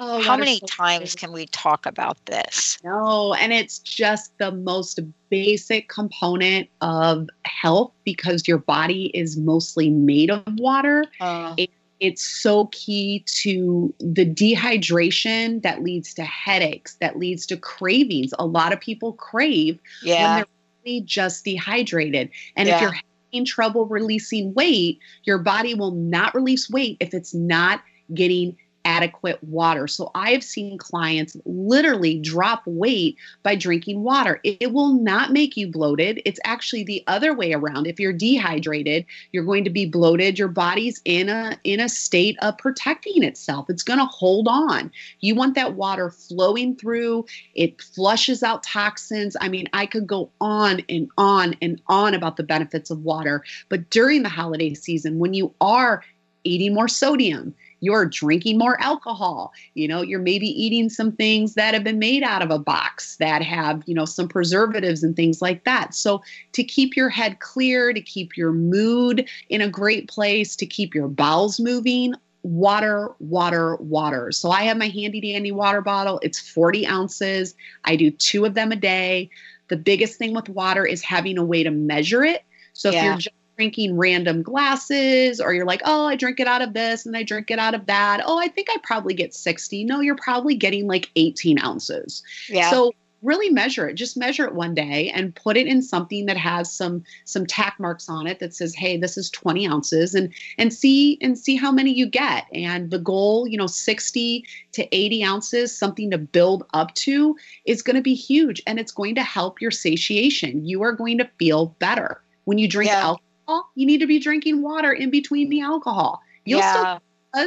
[0.03, 2.79] Oh, how many so times can we talk about this?
[2.83, 4.99] No, and it's just the most
[5.29, 11.05] basic component of health because your body is mostly made of water.
[11.21, 11.55] Uh.
[12.01, 18.33] It it's so key to the dehydration that leads to headaches, that leads to cravings.
[18.39, 20.15] A lot of people crave yeah.
[20.15, 20.47] when they're
[20.85, 22.31] really just dehydrated.
[22.57, 22.75] And yeah.
[22.75, 22.97] if you're
[23.31, 27.83] having trouble releasing weight, your body will not release weight if it's not
[28.13, 29.87] getting adequate water.
[29.87, 34.41] So I have seen clients literally drop weight by drinking water.
[34.45, 36.23] It, will not make you bloated.
[36.25, 37.89] It's actually the other way around.
[37.89, 40.39] If you're dehydrated, you're going to be bloated.
[40.39, 43.69] Your body's in a in a state of protecting itself.
[43.69, 44.93] It's going to hold on.
[45.21, 47.27] You want that water flowing through.
[47.55, 49.37] It flushes out toxins.
[49.41, 53.43] I mean, I could go on and on and on about the benefits of water,
[53.69, 56.05] but during the holiday season when you are
[56.45, 61.75] eating more sodium, you're drinking more alcohol you know you're maybe eating some things that
[61.75, 65.43] have been made out of a box that have you know some preservatives and things
[65.43, 66.23] like that so
[66.53, 70.95] to keep your head clear to keep your mood in a great place to keep
[70.95, 74.33] your bowels moving water, water, water.
[74.33, 76.19] So I have my handy dandy water bottle.
[76.23, 77.55] It's 40 ounces.
[77.85, 79.31] I do two of them a day.
[79.69, 82.45] The biggest thing with water is having a way to measure it.
[82.73, 86.63] So if you're just drinking random glasses or you're like, oh, I drink it out
[86.63, 88.23] of this and I drink it out of that.
[88.25, 89.85] Oh, I think I probably get 60.
[89.85, 92.23] No, you're probably getting like 18 ounces.
[92.49, 92.71] Yeah.
[92.71, 96.39] So really measure it just measure it one day and put it in something that
[96.39, 100.33] has some some tack marks on it that says hey this is 20 ounces and
[100.57, 104.43] and see and see how many you get and the goal you know 60
[104.73, 107.37] to 80 ounces something to build up to
[107.67, 111.19] is going to be huge and it's going to help your satiation you are going
[111.19, 113.01] to feel better when you drink yeah.
[113.01, 116.21] alcohol alcohol, you need to be drinking water in between the alcohol.
[116.45, 116.73] You'll yeah.
[116.73, 117.01] still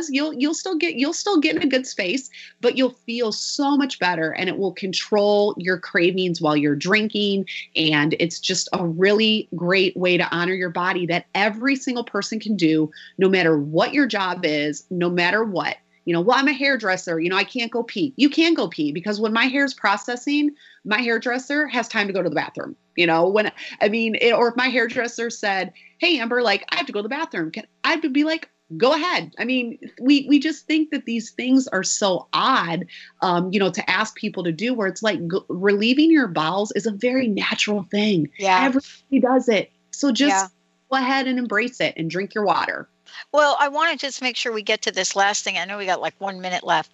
[0.10, 2.30] you'll you'll still get you'll still get in a good space,
[2.62, 7.45] but you'll feel so much better and it will control your cravings while you're drinking.
[7.76, 12.39] And it's just a really great way to honor your body that every single person
[12.39, 16.47] can do, no matter what your job is, no matter what you know, well, I'm
[16.47, 18.14] a hairdresser, you know, I can't go pee.
[18.18, 22.22] You can go pee because when my hair's processing, my hairdresser has time to go
[22.22, 22.76] to the bathroom.
[22.95, 23.51] You know, when
[23.82, 26.99] I mean, it, or if my hairdresser said, Hey, Amber, like, I have to go
[26.99, 29.34] to the bathroom, can I would be like, go ahead.
[29.39, 32.86] I mean, we we just think that these things are so odd,
[33.22, 34.74] um, you know, to ask people to do.
[34.74, 38.30] Where it's like relieving your bowels is a very natural thing.
[38.38, 39.72] Yeah, everybody does it.
[39.91, 40.47] So just yeah.
[40.94, 42.88] Go ahead and embrace it and drink your water.
[43.32, 45.58] Well, I want to just make sure we get to this last thing.
[45.58, 46.91] I know we got like one minute left.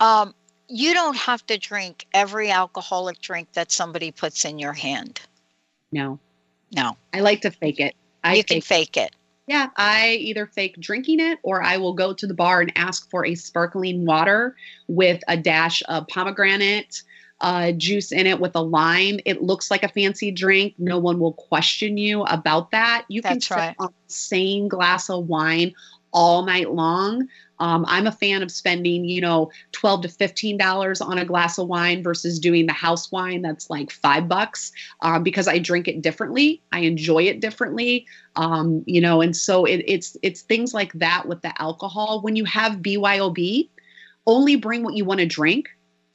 [0.00, 0.34] Um,
[0.68, 5.20] you don't have to drink every alcoholic drink that somebody puts in your hand.
[5.92, 6.18] No.
[6.74, 6.96] No.
[7.14, 7.94] I like to fake it.
[8.22, 9.14] I you can fake it.
[9.46, 13.08] Yeah, I either fake drinking it or I will go to the bar and ask
[13.08, 14.56] for a sparkling water
[14.88, 17.02] with a dash of pomegranate
[17.40, 19.20] uh, juice in it with a lime.
[19.24, 20.74] It looks like a fancy drink.
[20.78, 23.04] No one will question you about that.
[23.08, 23.76] You can That's sit right.
[23.78, 25.74] on the same glass of wine
[26.12, 27.28] all night long.
[27.60, 31.58] Um, I'm a fan of spending, you know, twelve to fifteen dollars on a glass
[31.58, 34.70] of wine versus doing the house wine that's like five bucks
[35.02, 36.62] um, because I drink it differently.
[36.70, 41.26] I enjoy it differently, um, you know, and so it, it's it's things like that
[41.26, 42.20] with the alcohol.
[42.22, 43.68] When you have BYOB,
[44.26, 45.68] only bring what you want to drink.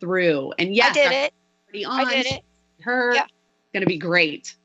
[0.00, 0.52] through.
[0.58, 1.32] And yes, I did it.
[1.68, 2.10] Already I on.
[2.10, 2.42] did it.
[2.80, 3.14] Her
[3.72, 4.56] going to be great.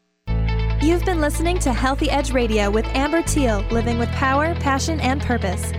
[0.81, 5.21] You've been listening to Healthy Edge Radio with Amber Thiel, living with power, passion, and
[5.21, 5.71] purpose.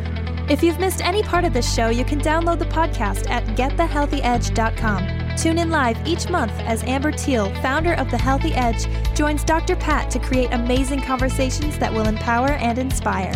[0.49, 5.24] If you've missed any part of this show, you can download the podcast at getthehealthyedge.com.
[5.37, 9.77] Tune in live each month as Amber Thiel, founder of The Healthy Edge, joins Dr.
[9.77, 13.35] Pat to create amazing conversations that will empower and inspire.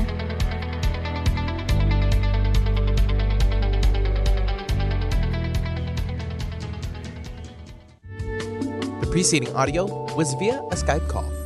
[9.01, 11.38] The preceding audio was via a Skype call.